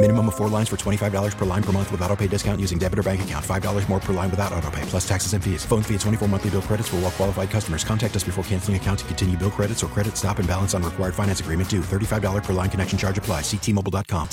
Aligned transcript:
Minimum 0.00 0.28
of 0.28 0.36
four 0.36 0.48
lines 0.48 0.68
for 0.68 0.76
$25 0.76 1.36
per 1.36 1.44
line 1.44 1.62
per 1.62 1.72
month 1.72 1.90
with 1.90 2.00
auto 2.02 2.14
pay 2.14 2.28
discount 2.28 2.60
using 2.60 2.78
debit 2.78 3.00
or 3.00 3.02
bank 3.02 3.22
account. 3.22 3.44
$5 3.44 3.88
more 3.88 3.98
per 3.98 4.12
line 4.12 4.30
without 4.30 4.52
auto 4.52 4.70
pay, 4.70 4.82
plus 4.82 5.06
taxes 5.08 5.32
and 5.32 5.42
fees. 5.42 5.64
Phone 5.64 5.82
fee 5.82 5.94
at 5.96 6.00
24 6.02 6.28
monthly 6.28 6.50
bill 6.50 6.62
credits 6.62 6.88
for 6.88 6.96
all 6.96 7.02
well 7.02 7.10
qualified 7.10 7.50
customers. 7.50 7.82
Contact 7.82 8.14
us 8.14 8.22
before 8.22 8.44
canceling 8.44 8.76
account 8.76 9.00
to 9.00 9.04
continue 9.06 9.36
bill 9.36 9.50
credits 9.50 9.82
or 9.82 9.88
credit 9.88 10.16
stop 10.16 10.38
and 10.38 10.46
balance 10.46 10.72
on 10.72 10.84
required 10.84 11.16
finance 11.16 11.40
agreement 11.40 11.68
due. 11.68 11.80
$35 11.80 12.44
per 12.44 12.52
line 12.52 12.70
connection 12.70 12.96
charge 12.96 13.18
apply. 13.18 13.40
Ctmobile.com. 13.40 14.28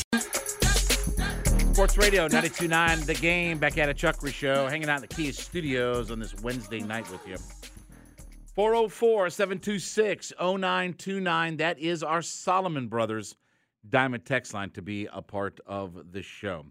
Sports 1.74 1.98
Radio 1.98 2.28
92.9 2.28 3.06
The 3.08 3.16
Game. 3.16 3.58
Back 3.58 3.80
at 3.80 3.90
a 3.90 3.94
Chuckery 3.96 4.32
Show. 4.32 4.68
Hanging 4.68 4.88
out 4.88 4.98
in 4.98 5.02
the 5.02 5.08
Kia 5.08 5.34
Studios 5.34 6.12
on 6.12 6.20
this 6.20 6.36
Wednesday 6.44 6.82
night 6.82 7.10
with 7.10 7.28
you. 7.28 7.38
404 8.54 9.32
726 9.32 10.32
0929. 10.40 11.58
That 11.58 11.80
is 11.80 12.04
our 12.04 12.22
Solomon 12.22 12.88
Brothers 12.88 13.34
Diamond 13.90 14.26
text 14.26 14.54
line 14.54 14.70
to 14.72 14.82
be 14.82 15.08
a 15.12 15.22
part 15.22 15.60
of 15.66 16.12
the 16.12 16.22
show. 16.22 16.66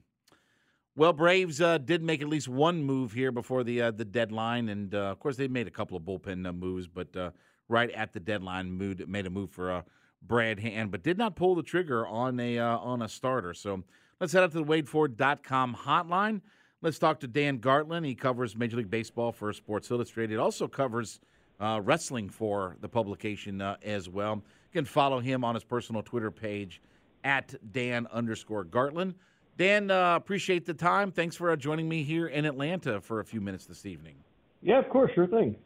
Well, 0.96 1.12
Braves 1.12 1.60
uh, 1.60 1.78
did 1.78 2.04
make 2.04 2.22
at 2.22 2.28
least 2.28 2.48
one 2.48 2.84
move 2.84 3.12
here 3.12 3.32
before 3.32 3.64
the 3.64 3.82
uh, 3.82 3.90
the 3.90 4.04
deadline, 4.04 4.68
and 4.68 4.94
uh, 4.94 5.10
of 5.10 5.18
course 5.18 5.36
they 5.36 5.48
made 5.48 5.66
a 5.66 5.70
couple 5.70 5.96
of 5.96 6.04
bullpen 6.04 6.46
uh, 6.46 6.52
moves, 6.52 6.86
but 6.86 7.16
uh, 7.16 7.30
right 7.68 7.90
at 7.90 8.12
the 8.12 8.20
deadline, 8.20 8.70
moved, 8.70 9.06
made 9.08 9.26
a 9.26 9.30
move 9.30 9.50
for 9.50 9.72
uh, 9.72 9.82
Brad 10.22 10.60
Hand, 10.60 10.92
but 10.92 11.02
did 11.02 11.18
not 11.18 11.34
pull 11.34 11.56
the 11.56 11.64
trigger 11.64 12.06
on 12.06 12.38
a 12.38 12.58
on 12.58 13.02
a 13.02 13.08
starter. 13.08 13.54
So 13.54 13.82
let's 14.20 14.32
head 14.32 14.44
out 14.44 14.52
to 14.52 14.58
the 14.58 14.64
WadeFord.com 14.64 15.74
hotline. 15.84 16.40
Let's 16.80 17.00
talk 17.00 17.18
to 17.20 17.26
Dan 17.26 17.58
Gartland. 17.58 18.06
He 18.06 18.14
covers 18.14 18.56
Major 18.56 18.76
League 18.76 18.90
Baseball 18.90 19.32
for 19.32 19.52
Sports 19.52 19.90
Illustrated. 19.90 20.38
Also 20.38 20.68
covers 20.68 21.18
wrestling 21.60 22.28
for 22.28 22.76
the 22.80 22.88
publication 22.88 23.60
as 23.82 24.08
well. 24.08 24.36
You 24.36 24.80
can 24.80 24.84
follow 24.84 25.18
him 25.18 25.42
on 25.42 25.56
his 25.56 25.64
personal 25.64 26.02
Twitter 26.04 26.30
page 26.30 26.80
at 27.24 27.54
Dan 27.72 28.06
underscore 28.12 28.64
Gartland. 28.64 29.14
Dan, 29.56 29.90
uh, 29.90 30.16
appreciate 30.16 30.66
the 30.66 30.74
time. 30.74 31.10
Thanks 31.10 31.36
for 31.36 31.50
uh, 31.50 31.56
joining 31.56 31.88
me 31.88 32.02
here 32.02 32.26
in 32.26 32.44
Atlanta 32.44 33.00
for 33.00 33.20
a 33.20 33.24
few 33.24 33.40
minutes 33.40 33.66
this 33.66 33.86
evening. 33.86 34.16
Yeah, 34.62 34.78
of 34.78 34.88
course, 34.88 35.10
sure 35.14 35.26
thing. 35.26 35.56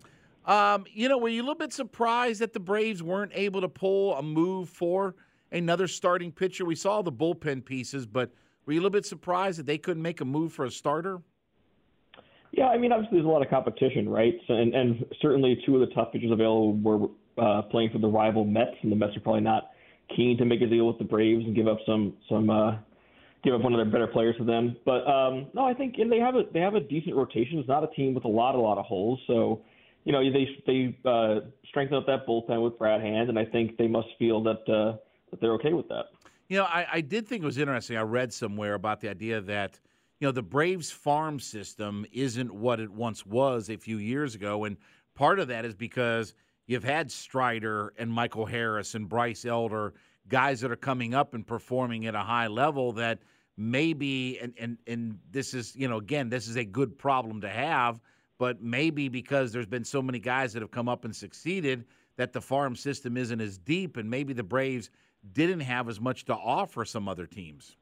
Um, 0.47 0.84
you 0.92 1.09
know, 1.09 1.19
were 1.19 1.28
you 1.28 1.42
a 1.42 1.45
little 1.45 1.55
bit 1.55 1.73
surprised 1.73 2.41
that 2.41 2.53
the 2.53 2.61
Braves 2.61 3.03
weren't 3.03 3.33
able 3.34 3.61
to 3.61 3.69
pull 3.69 4.15
a 4.17 4.23
move 4.23 4.69
for 4.69 5.15
another 5.53 5.87
starting 5.87 6.33
pitcher? 6.33 6.65
We 6.65 6.75
saw 6.75 7.03
the 7.03 7.12
bullpen 7.12 7.65
pieces, 7.65 8.06
but 8.06 8.31
were 8.65 8.72
you 8.72 8.81
a 8.81 8.83
little 8.83 8.91
bit 8.91 9.06
surprised 9.06 9.59
that 9.59 9.66
they 9.66 9.78
couldn't 9.78 10.03
make 10.03 10.21
a 10.21 10.25
move 10.25 10.53
for 10.53 10.65
a 10.65 10.71
starter? 10.71 11.21
Yeah, 12.53 12.69
I 12.69 12.78
mean, 12.78 12.93
obviously 12.93 13.19
there's 13.19 13.27
a 13.27 13.31
lot 13.31 13.43
of 13.43 13.50
competition, 13.50 14.09
right? 14.09 14.34
So, 14.47 14.55
and, 14.55 14.75
and 14.75 15.05
certainly 15.21 15.62
two 15.66 15.75
of 15.75 15.87
the 15.87 15.94
top 15.94 16.12
pitchers 16.12 16.31
available 16.31 16.77
were 16.77 17.09
uh, 17.37 17.62
playing 17.62 17.91
for 17.91 17.99
the 17.99 18.09
rival 18.09 18.44
Mets, 18.44 18.77
and 18.82 18.91
the 18.91 18.97
Mets 18.97 19.16
are 19.16 19.21
probably 19.21 19.43
not 19.43 19.68
keen 20.14 20.36
to 20.38 20.44
make 20.44 20.60
a 20.62 20.66
deal 20.66 20.86
with 20.86 20.98
the 20.98 21.04
Braves 21.04 21.44
and 21.44 21.54
give 21.54 21.69
up 21.69 21.78
some 21.86 22.14
some 22.28 22.50
uh, 22.50 22.76
give 23.44 23.54
up 23.54 23.62
one 23.62 23.72
of 23.72 23.78
their 23.78 23.91
better 23.91 24.10
players 24.10 24.36
to 24.38 24.44
them. 24.44 24.76
But 24.84 25.06
um, 25.06 25.46
no, 25.54 25.64
I 25.64 25.74
think 25.74 25.96
and 25.98 26.10
they 26.10 26.19
have 26.19 26.34
a 26.34 26.42
they 26.52 26.60
have 26.60 26.74
a 26.74 26.80
decent 26.80 27.16
rotation. 27.16 27.58
It's 27.58 27.69
not 27.69 27.84
a 27.84 27.94
team 27.94 28.14
with 28.14 28.24
a 28.24 28.28
lot 28.28 28.54
a 28.54 28.60
lot 28.60 28.78
of 28.78 28.84
holes, 28.84 29.20
so 29.26 29.62
you 30.04 30.12
know 30.12 30.20
they 30.22 30.48
they 30.66 30.98
uh, 31.04 31.46
strengthen 31.69 31.96
up 31.96 32.06
that 32.06 32.26
bullpen 32.26 32.62
with 32.62 32.78
Brad 32.78 33.00
Hand, 33.00 33.28
and 33.28 33.38
I 33.38 33.44
think 33.44 33.76
they 33.76 33.88
must 33.88 34.08
feel 34.19 34.42
that 34.42 34.69
uh, 34.69 34.96
that 35.30 35.41
they're 35.41 35.54
okay 35.54 35.72
with 35.72 35.88
that. 35.88 36.06
You 36.48 36.58
know, 36.58 36.64
I, 36.64 36.86
I 36.94 37.00
did 37.02 37.28
think 37.28 37.42
it 37.42 37.46
was 37.46 37.58
interesting. 37.58 37.96
I 37.98 38.02
read 38.02 38.32
somewhere 38.32 38.75
about 38.75 39.00
the 39.00 39.10
idea 39.10 39.40
that 39.42 39.78
you 40.19 40.26
know 40.26 40.32
the 40.32 40.42
Braves 40.42 40.90
farm 40.90 41.38
system 41.38 42.06
isn't 42.12 42.52
what 42.52 42.80
it 42.80 42.90
once 42.90 43.26
was 43.26 43.69
a 43.69 43.76
few 43.76 43.98
years 43.98 44.34
ago, 44.34 44.64
and 44.64 44.76
part 45.14 45.38
of 45.38 45.48
that 45.48 45.64
is 45.64 45.75
because 45.75 46.34
you've 46.69 46.84
had 46.84 47.11
Strider 47.11 47.93
and 47.99 48.12
Michael 48.12 48.47
Harris 48.47 48.95
and 48.95 49.09
Bryce 49.09 49.45
Elder, 49.45 49.95
guys 50.29 50.61
that 50.61 50.71
are 50.71 50.77
coming 50.77 51.15
up 51.15 51.34
and 51.34 51.45
performing 51.45 52.06
at 52.06 52.15
a 52.15 52.21
high 52.21 52.47
level 52.47 52.93
that 52.93 53.19
maybe 53.56 54.39
and 54.39 54.55
and 54.61 54.79
and 54.87 55.19
this 55.33 55.55
is, 55.55 55.75
you 55.75 55.89
know, 55.89 55.97
again, 55.97 56.29
this 56.29 56.47
is 56.47 56.56
a 56.56 56.65
good 56.65 56.97
problem 56.97 57.41
to 57.41 57.49
have, 57.49 58.01
but 58.39 58.62
maybe 58.62 59.09
because 59.09 59.51
there's 59.51 59.67
been 59.67 59.84
so 59.84 60.01
many 60.01 60.21
guys 60.21 60.53
that 60.53 60.62
have 60.62 60.71
come 60.71 60.89
up 60.89 61.05
and 61.05 61.17
succeeded 61.17 61.84
that 62.17 62.33
the 62.33 62.41
farm 62.41 62.77
system 62.77 63.17
isn't 63.17 63.41
as 63.41 63.59
deep 63.59 63.97
and 63.97 64.09
maybe 64.09 64.33
the 64.33 64.43
Braves 64.43 64.91
didn't 65.33 65.61
have 65.61 65.89
as 65.89 66.00
much 66.00 66.25
to 66.27 66.35
offer 66.35 66.85
some 66.85 67.09
other 67.09 67.27
teams. 67.27 67.77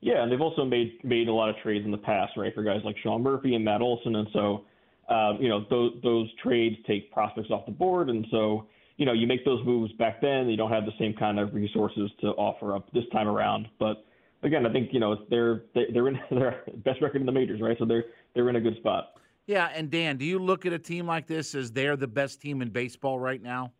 Yeah, 0.00 0.22
and 0.22 0.30
they've 0.30 0.40
also 0.40 0.64
made 0.64 1.02
made 1.04 1.28
a 1.28 1.32
lot 1.32 1.48
of 1.48 1.56
trades 1.56 1.84
in 1.84 1.90
the 1.90 1.98
past, 1.98 2.36
right, 2.36 2.54
for 2.54 2.62
guys 2.62 2.80
like 2.84 2.96
Sean 3.02 3.22
Murphy 3.22 3.54
and 3.54 3.64
Matt 3.64 3.80
Olson, 3.80 4.14
and 4.14 4.28
so 4.32 4.64
um, 5.08 5.38
you 5.40 5.48
know, 5.48 5.64
those, 5.70 5.92
those 6.02 6.28
trades 6.42 6.76
take 6.86 7.12
prospects 7.12 7.50
off 7.50 7.66
the 7.66 7.72
board, 7.72 8.10
and 8.10 8.26
so 8.30 8.66
you 8.96 9.04
know, 9.04 9.12
you 9.12 9.26
make 9.26 9.44
those 9.44 9.64
moves 9.64 9.92
back 9.94 10.20
then, 10.20 10.48
you 10.48 10.56
don't 10.56 10.70
have 10.70 10.86
the 10.86 10.92
same 10.98 11.12
kind 11.12 11.38
of 11.38 11.54
resources 11.54 12.10
to 12.20 12.28
offer 12.28 12.74
up 12.74 12.90
this 12.92 13.04
time 13.12 13.28
around. 13.28 13.68
But 13.78 14.06
again, 14.42 14.64
I 14.64 14.72
think 14.72 14.90
you 14.92 15.00
know 15.00 15.16
they're 15.28 15.64
they're 15.74 16.08
in 16.08 16.18
their 16.30 16.62
best 16.76 17.02
record 17.02 17.20
in 17.20 17.26
the 17.26 17.32
majors, 17.32 17.60
right? 17.60 17.76
So 17.78 17.84
they're 17.84 18.04
they're 18.34 18.48
in 18.48 18.56
a 18.56 18.60
good 18.60 18.76
spot. 18.76 19.12
Yeah, 19.46 19.68
and 19.74 19.90
Dan, 19.90 20.16
do 20.16 20.24
you 20.24 20.40
look 20.40 20.66
at 20.66 20.72
a 20.72 20.78
team 20.78 21.06
like 21.06 21.26
this 21.26 21.54
as 21.54 21.70
they're 21.70 21.96
the 21.96 22.08
best 22.08 22.40
team 22.40 22.62
in 22.62 22.70
baseball 22.70 23.18
right 23.20 23.40
now? 23.40 23.72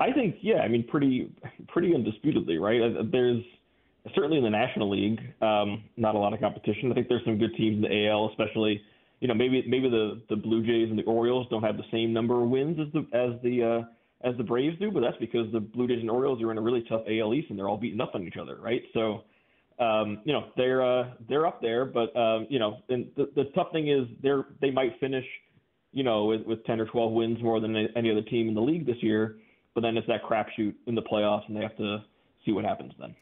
I 0.00 0.10
think, 0.10 0.36
yeah, 0.40 0.56
I 0.56 0.68
mean, 0.68 0.84
pretty 0.88 1.30
pretty 1.68 1.94
undisputedly, 1.94 2.58
right? 2.58 2.80
Uh, 2.80 3.02
there's 3.12 3.42
certainly 4.14 4.38
in 4.38 4.44
the 4.44 4.50
National 4.50 4.90
League, 4.90 5.20
um, 5.40 5.84
not 5.96 6.14
a 6.14 6.18
lot 6.18 6.32
of 6.32 6.40
competition. 6.40 6.90
I 6.90 6.94
think 6.94 7.08
there's 7.08 7.24
some 7.24 7.38
good 7.38 7.54
teams 7.56 7.76
in 7.76 7.82
the 7.82 8.08
AL, 8.08 8.30
especially 8.30 8.82
you 9.24 9.28
know, 9.28 9.32
maybe 9.32 9.64
maybe 9.66 9.88
the 9.88 10.20
the 10.28 10.36
Blue 10.36 10.62
Jays 10.62 10.90
and 10.90 10.98
the 10.98 11.02
Orioles 11.04 11.46
don't 11.48 11.62
have 11.62 11.78
the 11.78 11.84
same 11.90 12.12
number 12.12 12.42
of 12.42 12.50
wins 12.50 12.78
as 12.78 12.92
the 12.92 12.98
as 13.16 13.40
the 13.42 13.62
uh, 13.62 14.28
as 14.28 14.36
the 14.36 14.44
Braves 14.44 14.78
do, 14.78 14.90
but 14.90 15.00
that's 15.00 15.16
because 15.16 15.50
the 15.50 15.60
Blue 15.60 15.88
Jays 15.88 16.00
and 16.00 16.10
Orioles 16.10 16.42
are 16.42 16.52
in 16.52 16.58
a 16.58 16.60
really 16.60 16.84
tough 16.90 17.00
AL 17.08 17.32
East 17.32 17.48
and 17.48 17.58
they're 17.58 17.70
all 17.70 17.78
beating 17.78 18.02
up 18.02 18.14
on 18.14 18.24
each 18.24 18.36
other, 18.36 18.56
right? 18.60 18.82
So, 18.92 19.22
um, 19.78 20.20
you 20.26 20.34
know, 20.34 20.48
they're 20.58 20.82
uh, 20.82 21.12
they're 21.26 21.46
up 21.46 21.62
there, 21.62 21.86
but 21.86 22.14
um, 22.14 22.46
you 22.50 22.58
know, 22.58 22.82
and 22.90 23.06
the 23.16 23.30
the 23.34 23.44
tough 23.54 23.72
thing 23.72 23.88
is 23.88 24.06
they're 24.22 24.44
they 24.60 24.70
might 24.70 24.92
finish, 25.00 25.24
you 25.92 26.02
know, 26.02 26.26
with, 26.26 26.42
with 26.42 26.62
10 26.66 26.78
or 26.78 26.84
12 26.84 27.12
wins 27.12 27.42
more 27.42 27.60
than 27.60 27.74
any 27.96 28.10
other 28.10 28.20
team 28.20 28.48
in 28.48 28.54
the 28.54 28.60
league 28.60 28.84
this 28.84 29.02
year, 29.02 29.36
but 29.74 29.80
then 29.80 29.96
it's 29.96 30.06
that 30.06 30.22
crapshoot 30.22 30.74
in 30.86 30.94
the 30.94 31.00
playoffs, 31.00 31.48
and 31.48 31.56
they 31.56 31.62
have 31.62 31.78
to 31.78 32.04
see 32.44 32.52
what 32.52 32.66
happens 32.66 32.92
then. 33.00 33.16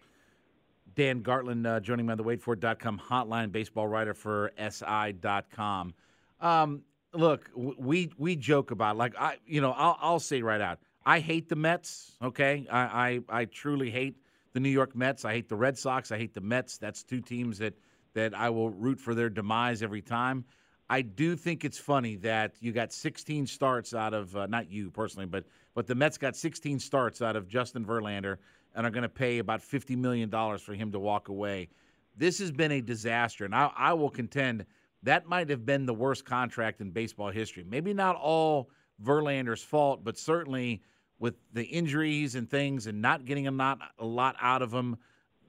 Dan 0.94 1.22
Gartland 1.22 1.66
uh, 1.66 1.80
joining 1.80 2.06
me 2.06 2.12
on 2.12 2.18
the 2.18 2.24
WadeFord.com 2.24 3.00
hotline, 3.08 3.52
baseball 3.52 3.88
writer 3.88 4.14
for 4.14 4.52
SI.com. 4.58 5.94
Um, 6.40 6.82
look, 7.14 7.50
we 7.54 8.10
we 8.18 8.36
joke 8.36 8.70
about 8.70 8.96
like 8.96 9.14
I, 9.18 9.36
you 9.46 9.60
know, 9.60 9.72
I'll, 9.72 9.96
I'll 10.00 10.20
say 10.20 10.42
right 10.42 10.60
out, 10.60 10.78
I 11.04 11.20
hate 11.20 11.48
the 11.48 11.56
Mets. 11.56 12.12
Okay, 12.22 12.66
I, 12.70 13.20
I 13.28 13.40
I 13.40 13.44
truly 13.46 13.90
hate 13.90 14.16
the 14.52 14.60
New 14.60 14.68
York 14.68 14.94
Mets. 14.94 15.24
I 15.24 15.32
hate 15.32 15.48
the 15.48 15.56
Red 15.56 15.78
Sox. 15.78 16.12
I 16.12 16.18
hate 16.18 16.34
the 16.34 16.40
Mets. 16.40 16.78
That's 16.78 17.02
two 17.02 17.20
teams 17.20 17.58
that 17.58 17.74
that 18.14 18.34
I 18.34 18.50
will 18.50 18.70
root 18.70 19.00
for 19.00 19.14
their 19.14 19.30
demise 19.30 19.82
every 19.82 20.02
time. 20.02 20.44
I 20.90 21.00
do 21.00 21.36
think 21.36 21.64
it's 21.64 21.78
funny 21.78 22.16
that 22.16 22.54
you 22.60 22.72
got 22.72 22.92
16 22.92 23.46
starts 23.46 23.94
out 23.94 24.12
of 24.12 24.36
uh, 24.36 24.46
not 24.46 24.70
you 24.70 24.90
personally, 24.90 25.26
but 25.26 25.44
but 25.74 25.86
the 25.86 25.94
Mets 25.94 26.18
got 26.18 26.36
16 26.36 26.78
starts 26.80 27.22
out 27.22 27.36
of 27.36 27.48
Justin 27.48 27.84
Verlander 27.84 28.36
and 28.74 28.86
are 28.86 28.90
going 28.90 29.02
to 29.02 29.08
pay 29.08 29.38
about 29.38 29.60
$50 29.60 29.96
million 29.96 30.30
for 30.58 30.74
him 30.74 30.92
to 30.92 30.98
walk 30.98 31.28
away. 31.28 31.68
This 32.16 32.38
has 32.38 32.50
been 32.50 32.72
a 32.72 32.80
disaster, 32.80 33.44
and 33.44 33.54
I, 33.54 33.70
I 33.76 33.92
will 33.92 34.10
contend 34.10 34.66
that 35.04 35.26
might 35.26 35.50
have 35.50 35.66
been 35.66 35.84
the 35.84 35.94
worst 35.94 36.24
contract 36.24 36.80
in 36.80 36.90
baseball 36.90 37.30
history. 37.30 37.64
Maybe 37.68 37.92
not 37.92 38.16
all 38.16 38.70
Verlander's 39.02 39.62
fault, 39.62 40.04
but 40.04 40.16
certainly 40.16 40.82
with 41.18 41.34
the 41.52 41.64
injuries 41.64 42.34
and 42.34 42.48
things 42.48 42.86
and 42.86 43.02
not 43.02 43.24
getting 43.24 43.46
a, 43.46 43.50
not, 43.50 43.80
a 43.98 44.04
lot 44.04 44.36
out 44.40 44.62
of 44.62 44.72
him. 44.72 44.96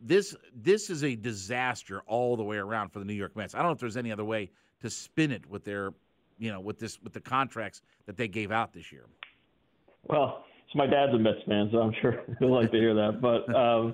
This 0.02 0.36
this 0.56 0.90
is 0.90 1.04
a 1.04 1.16
disaster 1.16 2.02
all 2.08 2.36
the 2.36 2.44
way 2.44 2.58
around 2.58 2.90
for 2.90 3.00
the 3.00 3.06
New 3.06 3.14
York 3.14 3.36
Mets. 3.36 3.56
I 3.56 3.60
don't 3.60 3.68
know 3.68 3.74
if 3.74 3.80
there's 3.80 3.96
any 3.96 4.12
other 4.12 4.26
way 4.26 4.50
to 4.81 4.90
spin 4.90 5.31
it 5.31 5.46
with 5.50 5.64
their 5.64 5.94
you 6.40 6.52
know, 6.52 6.60
with 6.60 6.80
this 6.80 7.02
with 7.02 7.14
the 7.14 7.22
contracts 7.22 7.81
that 8.06 8.18
they 8.18 8.28
gave 8.28 8.52
out 8.52 8.74
this 8.74 8.92
year. 8.92 9.06
Well, 10.04 10.46
so 10.74 10.78
my 10.78 10.88
dad's 10.88 11.14
a 11.14 11.20
Mets 11.20 11.40
fan, 11.48 11.70
so 11.72 11.80
I'm 11.80 11.94
sure 12.02 12.24
he'll 12.40 12.54
like 12.54 12.72
to 12.72 12.78
hear 12.78 12.94
that. 12.96 13.22
But 13.22 13.54
um, 13.56 13.94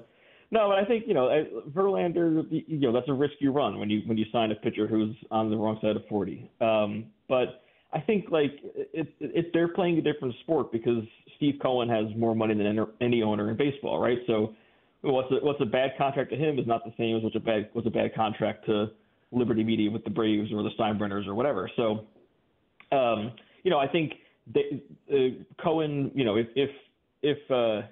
no, 0.52 0.70
but 0.70 0.80
I 0.80 0.86
think 0.86 1.04
you 1.08 1.14
know 1.14 1.46
Verlander, 1.70 2.46
you 2.50 2.80
know, 2.80 2.94
that's 2.94 3.10
a 3.10 3.14
risk 3.14 3.36
you 3.40 3.52
run 3.52 3.80
when 3.80 3.90
you 3.90 4.02
when 4.06 4.18
you 4.18 4.26
sign 4.31 4.52
a 4.52 4.56
pitcher 4.56 4.88
who's 4.88 5.16
on 5.31 5.50
the 5.50 5.58
wrong 5.58 5.78
side 5.81 5.96
of 5.96 6.06
40. 6.08 6.50
Um, 6.62 7.06
but 7.28 7.64
I 7.94 8.00
think 8.00 8.31
like 8.31 8.52
it, 8.64 9.14
it, 9.20 9.52
they're 9.54 9.68
playing 9.68 9.98
a 9.98 10.02
different 10.02 10.36
sport 10.42 10.72
because 10.72 11.04
Steve 11.38 11.56
Cohen 11.62 11.90
has 11.90 12.06
more 12.16 12.36
money 12.36 12.56
than 12.56 12.86
any 13.02 13.24
owner 13.24 13.50
in 13.50 13.58
baseball, 13.58 14.00
right? 14.00 14.20
So 14.28 14.54
what's 15.02 15.32
a, 15.32 15.36
what's 15.44 15.62
a 15.62 15.66
bad 15.66 15.92
contract 15.98 16.30
to 16.32 16.36
him 16.36 16.60
is 16.60 16.68
not 16.68 16.84
the 16.84 16.94
same 16.98 17.18
as 17.18 17.24
what's 17.24 17.36
a 17.36 17.40
bad 17.40 17.70
what's 17.74 17.88
a 17.88 17.92
bad 17.92 18.14
contract 18.16 18.66
to 18.68 18.88
Liberty 19.32 19.64
Media 19.64 19.90
with 19.90 20.04
the 20.04 20.10
Braves 20.10 20.52
or 20.54 20.64
the 20.64 20.72
Steinbrenners 20.80 21.28
or 21.28 21.36
whatever. 21.36 21.70
So, 21.75 22.06
um, 22.92 23.34
you 23.64 23.72
know, 23.72 23.78
I 23.78 23.88
think 23.88 24.14
they, 24.54 24.81
uh, 25.12 25.62
Cohen, 25.63 26.12
you 26.13 26.25
know, 26.25 26.36
if 26.36 26.48
if 26.56 26.69
if 27.22 27.38
uh, 27.51 27.88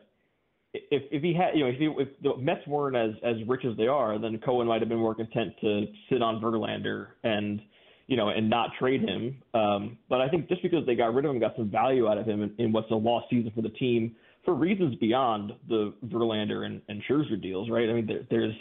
if 0.74 1.04
if 1.12 1.22
he 1.22 1.34
had, 1.34 1.56
you 1.56 1.64
know, 1.64 1.70
if, 1.70 1.78
he, 1.78 1.86
if 1.86 2.10
the 2.22 2.38
Mets 2.38 2.66
weren't 2.68 2.96
as 2.96 3.12
as 3.24 3.36
rich 3.48 3.66
as 3.66 3.76
they 3.78 3.88
are, 3.88 4.20
then 4.20 4.40
Cohen 4.44 4.68
might 4.68 4.82
have 4.82 4.90
been 4.90 5.00
more 5.00 5.16
content 5.16 5.54
to 5.62 5.86
sit 6.10 6.22
on 6.22 6.42
Verlander 6.42 7.08
and 7.24 7.62
you 8.08 8.18
know 8.18 8.30
and 8.30 8.50
not 8.50 8.72
trade 8.80 9.02
him. 9.02 9.42
Um, 9.54 9.98
but 10.10 10.22
I 10.22 10.30
think 10.30 10.50
just 10.50 10.62
because 10.62 10.86
they 10.86 10.96
got 10.96 11.14
rid 11.14 11.26
of 11.26 11.32
him, 11.32 11.40
got 11.40 11.56
some 11.56 11.70
value 11.70 12.08
out 12.08 12.18
of 12.18 12.26
him 12.26 12.42
in, 12.44 12.54
in 12.58 12.72
what's 12.72 12.92
a 12.92 12.96
lost 12.96 13.28
season 13.30 13.52
for 13.56 13.62
the 13.62 13.70
team 13.70 14.16
for 14.48 14.54
reasons 14.54 14.96
beyond 14.96 15.52
the 15.68 15.94
Verlander 16.06 16.66
and, 16.66 16.82
and 16.88 17.04
Scherzer 17.04 17.42
deals, 17.42 17.70
right? 17.70 17.90
I 17.90 17.94
mean, 17.94 18.08
there, 18.08 18.22
there's 18.30 18.56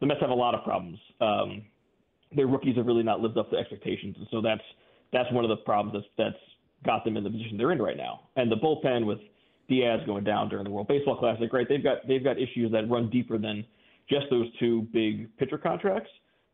the 0.00 0.06
Mets 0.06 0.20
have 0.20 0.30
a 0.30 0.34
lot 0.34 0.54
of 0.54 0.62
problems. 0.62 0.98
Um, 1.22 1.62
their 2.36 2.46
rookies 2.46 2.76
have 2.76 2.86
really 2.86 3.02
not 3.02 3.20
lived 3.20 3.38
up 3.38 3.50
to 3.50 3.56
expectations, 3.56 4.16
and 4.18 4.26
so 4.30 4.40
that's 4.42 4.62
that's 5.12 5.32
one 5.32 5.44
of 5.44 5.48
the 5.48 5.56
problems 5.56 5.94
that's 5.94 6.06
that's 6.30 6.44
got 6.84 7.04
them 7.04 7.16
in 7.16 7.24
the 7.24 7.30
position 7.30 7.56
they're 7.56 7.72
in 7.72 7.80
right 7.80 7.96
now. 7.96 8.28
And 8.36 8.50
the 8.50 8.56
bullpen 8.56 9.06
with 9.06 9.18
Diaz 9.68 10.00
going 10.06 10.24
down 10.24 10.48
during 10.48 10.64
the 10.64 10.70
World 10.70 10.88
Baseball 10.88 11.16
Classic, 11.16 11.52
right? 11.52 11.66
They've 11.68 11.82
got 11.82 12.06
they've 12.06 12.22
got 12.22 12.38
issues 12.38 12.70
that 12.72 12.88
run 12.90 13.10
deeper 13.10 13.38
than 13.38 13.64
just 14.08 14.26
those 14.30 14.46
two 14.58 14.82
big 14.92 15.34
pitcher 15.36 15.58
contracts. 15.58 16.10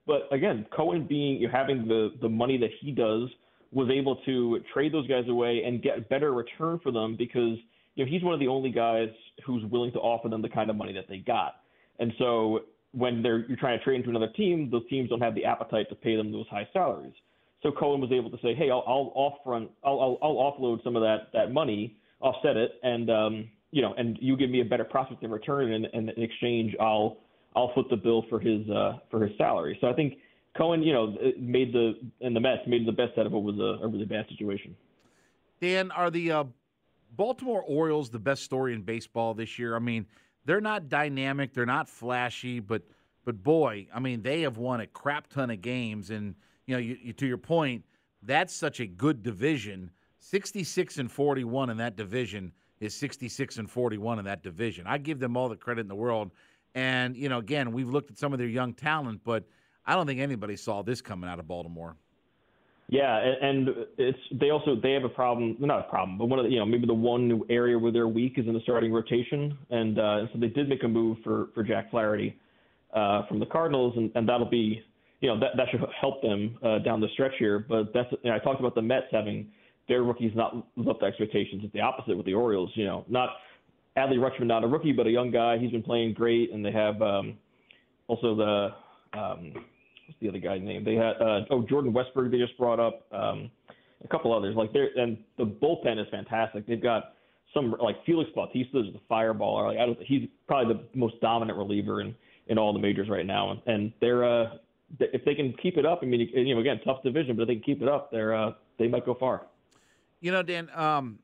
But 0.06 0.28
again, 0.32 0.66
Cohen 0.74 1.06
being 1.06 1.40
you 1.40 1.48
having 1.48 1.88
the 1.88 2.10
the 2.20 2.28
money 2.28 2.56
that 2.58 2.70
he 2.80 2.92
does 2.92 3.28
was 3.70 3.90
able 3.90 4.16
to 4.24 4.60
trade 4.72 4.92
those 4.92 5.06
guys 5.06 5.28
away 5.28 5.62
and 5.64 5.82
get 5.82 6.08
better 6.08 6.32
return 6.32 6.80
for 6.82 6.90
them 6.90 7.16
because 7.16 7.58
you 7.94 8.04
know 8.04 8.10
he's 8.10 8.22
one 8.22 8.34
of 8.34 8.40
the 8.40 8.48
only 8.48 8.70
guys 8.70 9.10
who's 9.44 9.64
willing 9.66 9.92
to 9.92 9.98
offer 9.98 10.28
them 10.28 10.40
the 10.40 10.48
kind 10.48 10.70
of 10.70 10.76
money 10.76 10.92
that 10.92 11.08
they 11.08 11.18
got. 11.18 11.56
And 11.98 12.12
so 12.18 12.60
when 12.92 13.22
they're 13.22 13.46
you're 13.46 13.56
trying 13.56 13.78
to 13.78 13.84
trade 13.84 13.96
into 13.96 14.10
another 14.10 14.32
team, 14.36 14.70
those 14.70 14.88
teams 14.88 15.10
don't 15.10 15.20
have 15.20 15.34
the 15.34 15.44
appetite 15.44 15.88
to 15.90 15.94
pay 15.94 16.16
them 16.16 16.32
those 16.32 16.46
high 16.48 16.68
salaries. 16.72 17.14
So 17.62 17.72
Cohen 17.72 18.00
was 18.00 18.12
able 18.12 18.30
to 18.30 18.38
say, 18.42 18.54
"Hey, 18.54 18.70
I'll, 18.70 18.84
I'll 18.86 19.12
off 19.14 19.38
front, 19.44 19.70
I'll, 19.84 20.00
I'll, 20.00 20.18
I'll 20.22 20.52
offload 20.52 20.82
some 20.84 20.96
of 20.96 21.02
that 21.02 21.28
that 21.32 21.52
money 21.52 21.96
offset 22.20 22.56
it, 22.56 22.72
and 22.82 23.10
um, 23.10 23.48
you 23.70 23.82
know, 23.82 23.94
and 23.94 24.18
you 24.20 24.36
give 24.36 24.50
me 24.50 24.60
a 24.60 24.64
better 24.64 24.84
prospect 24.84 25.22
in 25.22 25.30
return, 25.30 25.72
and, 25.72 25.86
and 25.92 26.10
in 26.10 26.22
exchange, 26.22 26.74
I'll 26.80 27.18
I'll 27.56 27.72
foot 27.74 27.86
the 27.90 27.96
bill 27.96 28.24
for 28.28 28.38
his 28.38 28.68
uh, 28.70 28.98
for 29.10 29.26
his 29.26 29.36
salary. 29.36 29.76
So 29.80 29.88
I 29.88 29.92
think 29.92 30.14
Cohen, 30.56 30.82
you 30.82 30.92
know, 30.92 31.16
made 31.38 31.72
the 31.72 31.94
and 32.20 32.34
the 32.34 32.40
Mets 32.40 32.62
made 32.66 32.86
the 32.86 32.92
best 32.92 33.18
out 33.18 33.26
of 33.26 33.32
what 33.32 33.42
was 33.42 33.58
a, 33.58 33.84
a 33.84 33.88
really 33.88 34.04
bad 34.04 34.26
situation. 34.28 34.76
Dan, 35.60 35.90
are 35.90 36.10
the 36.10 36.30
uh, 36.30 36.44
Baltimore 37.16 37.62
Orioles 37.62 38.10
the 38.10 38.18
best 38.18 38.44
story 38.44 38.74
in 38.74 38.82
baseball 38.82 39.34
this 39.34 39.58
year? 39.58 39.74
I 39.74 39.80
mean, 39.80 40.06
they're 40.44 40.60
not 40.60 40.88
dynamic, 40.88 41.52
they're 41.52 41.66
not 41.66 41.88
flashy, 41.88 42.60
but 42.60 42.82
but 43.24 43.42
boy, 43.42 43.88
I 43.92 44.00
mean, 44.00 44.22
they 44.22 44.42
have 44.42 44.56
won 44.56 44.80
a 44.80 44.86
crap 44.86 45.28
ton 45.28 45.50
of 45.50 45.60
games, 45.60 46.10
and 46.10 46.34
you 46.68 46.74
know, 46.74 46.80
you, 46.80 46.98
you, 47.02 47.12
to 47.14 47.26
your 47.26 47.38
point, 47.38 47.82
that's 48.22 48.54
such 48.54 48.78
a 48.78 48.86
good 48.86 49.22
division 49.22 49.90
66 50.20 50.98
and 50.98 51.10
41 51.10 51.70
in 51.70 51.76
that 51.76 51.96
division 51.96 52.52
is 52.80 52.94
66 52.94 53.58
and 53.58 53.70
41 53.70 54.18
in 54.18 54.24
that 54.24 54.42
division. 54.42 54.84
I 54.86 54.98
give 54.98 55.20
them 55.20 55.36
all 55.36 55.48
the 55.48 55.56
credit 55.56 55.82
in 55.82 55.88
the 55.88 55.94
world. 55.94 56.32
And, 56.74 57.16
you 57.16 57.28
know, 57.28 57.38
again, 57.38 57.72
we've 57.72 57.88
looked 57.88 58.10
at 58.10 58.18
some 58.18 58.32
of 58.32 58.38
their 58.38 58.48
young 58.48 58.74
talent, 58.74 59.20
but 59.24 59.44
I 59.86 59.94
don't 59.94 60.06
think 60.06 60.20
anybody 60.20 60.56
saw 60.56 60.82
this 60.82 61.00
coming 61.00 61.30
out 61.30 61.38
of 61.38 61.46
Baltimore. 61.46 61.96
Yeah, 62.90 63.16
and 63.42 63.68
it's 63.98 64.18
they 64.32 64.48
also 64.48 64.74
they 64.74 64.92
have 64.92 65.04
a 65.04 65.10
problem, 65.10 65.56
not 65.60 65.80
a 65.80 65.90
problem, 65.90 66.16
but 66.16 66.24
one 66.24 66.38
of 66.38 66.46
the 66.46 66.50
you 66.50 66.58
know 66.58 66.64
maybe 66.64 66.86
the 66.86 66.94
one 66.94 67.42
area 67.50 67.78
where 67.78 67.92
they're 67.92 68.08
weak 68.08 68.38
is 68.38 68.46
in 68.46 68.54
the 68.54 68.60
starting 68.60 68.90
rotation, 68.90 69.58
and 69.68 69.98
uh, 69.98 70.26
so 70.32 70.38
they 70.38 70.46
did 70.46 70.70
make 70.70 70.82
a 70.84 70.88
move 70.88 71.18
for 71.22 71.48
for 71.54 71.62
Jack 71.62 71.90
Flaherty 71.90 72.34
uh, 72.94 73.26
from 73.26 73.40
the 73.40 73.46
Cardinals, 73.46 73.92
and, 73.98 74.10
and 74.14 74.26
that'll 74.26 74.48
be 74.48 74.82
you 75.20 75.28
know 75.28 75.38
that 75.40 75.56
that 75.56 75.66
should 75.70 75.80
help 76.00 76.22
them 76.22 76.58
uh, 76.62 76.78
down 76.78 77.00
the 77.00 77.08
stretch 77.14 77.32
here. 77.38 77.58
But 77.58 77.92
that's 77.92 78.10
you 78.22 78.30
know, 78.30 78.36
I 78.36 78.38
talked 78.38 78.60
about 78.60 78.74
the 78.74 78.82
Mets 78.82 79.06
having 79.10 79.50
their 79.88 80.02
rookies 80.02 80.32
not 80.34 80.66
live 80.76 80.88
up 80.88 81.00
to 81.00 81.06
expectations. 81.06 81.62
It's 81.64 81.72
the 81.72 81.80
opposite 81.80 82.16
with 82.16 82.26
the 82.26 82.34
Orioles. 82.34 82.70
You 82.74 82.84
know, 82.84 83.04
not 83.08 83.30
Adley 83.96 84.16
Rutschman, 84.16 84.46
not 84.46 84.64
a 84.64 84.66
rookie, 84.66 84.92
but 84.92 85.06
a 85.06 85.10
young 85.10 85.30
guy. 85.30 85.58
He's 85.58 85.72
been 85.72 85.82
playing 85.82 86.14
great, 86.14 86.52
and 86.52 86.64
they 86.64 86.72
have 86.72 87.00
um, 87.02 87.38
also 88.06 88.34
the 88.36 89.18
um, 89.18 89.52
what's 90.06 90.20
the 90.20 90.28
other 90.28 90.38
guy's 90.38 90.62
name? 90.62 90.84
They 90.84 90.94
had 90.94 91.20
uh, 91.20 91.40
oh 91.50 91.62
Jordan 91.68 91.92
Westburg. 91.92 92.30
They 92.30 92.38
just 92.38 92.56
brought 92.56 92.78
up 92.78 93.06
um, 93.12 93.50
a 94.04 94.08
couple 94.08 94.32
others. 94.32 94.54
Like 94.56 94.72
they 94.72 94.86
and 94.96 95.18
the 95.36 95.44
bullpen 95.44 96.00
is 96.00 96.06
fantastic. 96.10 96.66
They've 96.66 96.82
got 96.82 97.14
some 97.54 97.74
like 97.82 97.96
Felix 98.04 98.30
Bautista 98.34 98.80
is 98.80 98.92
the 98.92 99.00
fireballer. 99.10 99.68
Like 99.68 99.78
I 99.78 99.86
don't, 99.86 99.98
he's 100.02 100.28
probably 100.46 100.74
the 100.74 100.98
most 100.98 101.20
dominant 101.20 101.58
reliever 101.58 102.00
in 102.00 102.14
in 102.46 102.56
all 102.56 102.72
the 102.72 102.78
majors 102.78 103.08
right 103.08 103.26
now, 103.26 103.50
and, 103.50 103.60
and 103.66 103.92
they're 104.00 104.24
uh, 104.24 104.46
if 104.98 105.24
they 105.24 105.34
can 105.34 105.52
keep 105.54 105.76
it 105.76 105.86
up. 105.86 106.00
I 106.02 106.06
mean, 106.06 106.20
you 106.20 106.54
know, 106.54 106.60
again, 106.60 106.80
tough 106.84 107.02
division, 107.02 107.36
but 107.36 107.42
if 107.42 107.48
they 107.48 107.54
can 107.54 107.64
keep 107.64 107.82
it 107.82 107.88
up, 107.88 108.10
they're 108.10 108.34
uh, 108.34 108.52
they 108.78 108.88
might 108.88 109.04
go 109.04 109.14
far. 109.14 109.46
You 110.20 110.32
know, 110.32 110.42
Dan, 110.42 110.68
um, 110.74 111.18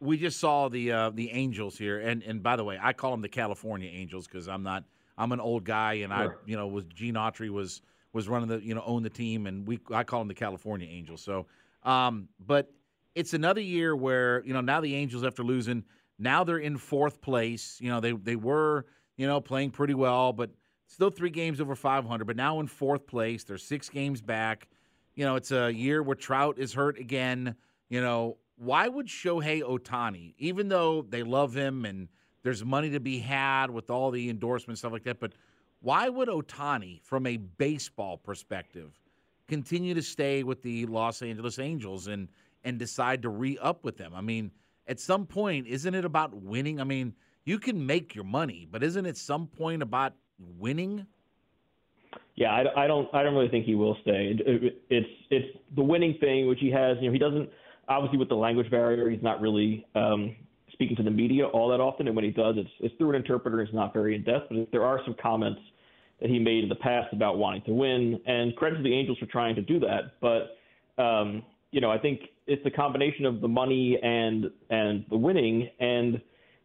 we 0.00 0.16
just 0.16 0.40
saw 0.40 0.68
the 0.68 0.92
uh, 0.92 1.10
the 1.10 1.30
Angels 1.30 1.76
here, 1.76 2.00
and 2.00 2.22
and 2.22 2.42
by 2.42 2.56
the 2.56 2.64
way, 2.64 2.78
I 2.80 2.92
call 2.92 3.10
them 3.10 3.20
the 3.20 3.28
California 3.28 3.90
Angels 3.92 4.26
because 4.26 4.48
I'm 4.48 4.62
not 4.62 4.84
I'm 5.18 5.32
an 5.32 5.40
old 5.40 5.64
guy, 5.64 5.94
and 5.94 6.12
sure. 6.12 6.38
I 6.44 6.50
you 6.50 6.56
know 6.56 6.66
was 6.66 6.84
Gene 6.86 7.14
Autry 7.14 7.50
was 7.50 7.82
was 8.12 8.28
running 8.28 8.48
the 8.48 8.58
you 8.58 8.74
know 8.74 8.82
owned 8.86 9.04
the 9.04 9.10
team, 9.10 9.46
and 9.46 9.66
we 9.66 9.78
I 9.92 10.04
call 10.04 10.20
them 10.20 10.28
the 10.28 10.34
California 10.34 10.88
Angels. 10.90 11.20
So, 11.20 11.46
um, 11.82 12.28
but 12.44 12.72
it's 13.14 13.34
another 13.34 13.60
year 13.60 13.94
where 13.94 14.42
you 14.44 14.54
know 14.54 14.60
now 14.60 14.80
the 14.80 14.94
Angels 14.94 15.24
after 15.24 15.42
losing, 15.42 15.84
now 16.18 16.44
they're 16.44 16.58
in 16.58 16.78
fourth 16.78 17.20
place. 17.20 17.78
You 17.80 17.90
know 17.90 18.00
they 18.00 18.12
they 18.12 18.36
were 18.36 18.86
you 19.16 19.26
know 19.26 19.40
playing 19.40 19.70
pretty 19.72 19.94
well, 19.94 20.32
but 20.32 20.50
still 20.90 21.10
three 21.10 21.30
games 21.30 21.60
over 21.60 21.74
500. 21.74 22.26
But 22.26 22.36
now 22.36 22.60
in 22.60 22.66
fourth 22.66 23.06
place, 23.06 23.44
they're 23.44 23.58
six 23.58 23.88
games 23.88 24.20
back. 24.20 24.68
You 25.14 25.24
know 25.24 25.36
it's 25.36 25.52
a 25.52 25.70
year 25.70 26.02
where 26.02 26.16
Trout 26.16 26.58
is 26.58 26.72
hurt 26.72 26.98
again. 26.98 27.54
You 27.88 28.00
know, 28.00 28.38
why 28.56 28.88
would 28.88 29.06
Shohei 29.06 29.62
Ohtani, 29.62 30.34
even 30.38 30.68
though 30.68 31.02
they 31.08 31.22
love 31.22 31.54
him 31.54 31.84
and 31.84 32.08
there's 32.42 32.64
money 32.64 32.90
to 32.90 33.00
be 33.00 33.18
had 33.18 33.70
with 33.70 33.90
all 33.90 34.10
the 34.10 34.30
endorsements 34.30 34.80
stuff 34.80 34.92
like 34.92 35.04
that, 35.04 35.20
but 35.20 35.32
why 35.80 36.08
would 36.08 36.28
Ohtani, 36.28 37.02
from 37.02 37.26
a 37.26 37.36
baseball 37.36 38.16
perspective, 38.16 38.98
continue 39.48 39.94
to 39.94 40.02
stay 40.02 40.42
with 40.42 40.62
the 40.62 40.86
Los 40.86 41.22
Angeles 41.22 41.58
Angels 41.58 42.06
and 42.06 42.28
and 42.64 42.78
decide 42.78 43.22
to 43.22 43.28
re-up 43.28 43.84
with 43.84 43.96
them? 43.96 44.12
I 44.14 44.20
mean, 44.20 44.50
at 44.86 45.00
some 45.00 45.26
point, 45.26 45.66
isn't 45.66 45.94
it 45.94 46.04
about 46.04 46.34
winning? 46.34 46.80
I 46.80 46.84
mean, 46.84 47.14
you 47.44 47.58
can 47.58 47.84
make 47.84 48.14
your 48.14 48.24
money, 48.24 48.66
but 48.70 48.82
isn't 48.82 49.06
it 49.06 49.16
some 49.16 49.46
point 49.46 49.82
about 49.82 50.14
winning? 50.58 51.06
Yeah, 52.36 52.52
I, 52.52 52.84
I 52.84 52.86
don't. 52.86 53.08
I 53.14 53.22
don't 53.22 53.34
really 53.34 53.48
think 53.48 53.66
he 53.66 53.74
will 53.74 53.96
stay. 54.02 54.34
It, 54.34 54.40
it, 54.46 54.82
it's 54.88 55.08
it's 55.30 55.58
the 55.76 55.82
winning 55.82 56.16
thing, 56.20 56.48
which 56.48 56.60
he 56.60 56.70
has. 56.70 56.96
You 57.00 57.08
know, 57.08 57.12
he 57.12 57.18
doesn't 57.18 57.50
obviously 57.90 58.18
with 58.18 58.28
the 58.28 58.36
language 58.36 58.70
barrier, 58.70 59.10
he's 59.10 59.22
not 59.22 59.40
really 59.40 59.84
um, 59.94 60.34
speaking 60.72 60.96
to 60.96 61.02
the 61.02 61.10
media 61.10 61.46
all 61.46 61.68
that 61.68 61.80
often, 61.80 62.06
and 62.06 62.16
when 62.16 62.24
he 62.24 62.30
does, 62.30 62.54
it's, 62.56 62.70
it's 62.78 62.94
through 62.96 63.10
an 63.10 63.16
interpreter. 63.16 63.60
It's 63.60 63.74
not 63.74 63.92
very 63.92 64.14
in 64.14 64.22
depth, 64.22 64.46
but 64.48 64.68
there 64.72 64.84
are 64.84 65.00
some 65.04 65.14
comments 65.20 65.60
that 66.20 66.30
he 66.30 66.38
made 66.38 66.62
in 66.62 66.68
the 66.68 66.76
past 66.76 67.12
about 67.12 67.36
wanting 67.36 67.62
to 67.62 67.74
win, 67.74 68.20
and 68.26 68.54
credit 68.56 68.76
to 68.76 68.82
the 68.82 68.94
Angels 68.94 69.18
for 69.18 69.26
trying 69.26 69.56
to 69.56 69.62
do 69.62 69.80
that. 69.80 70.20
But 70.20 71.02
um, 71.02 71.42
you 71.72 71.80
know, 71.80 71.90
I 71.90 71.98
think 71.98 72.20
it's 72.46 72.62
the 72.64 72.70
combination 72.70 73.26
of 73.26 73.40
the 73.40 73.48
money 73.48 73.98
and 74.02 74.50
and 74.70 75.04
the 75.10 75.16
winning, 75.16 75.68
and 75.80 76.20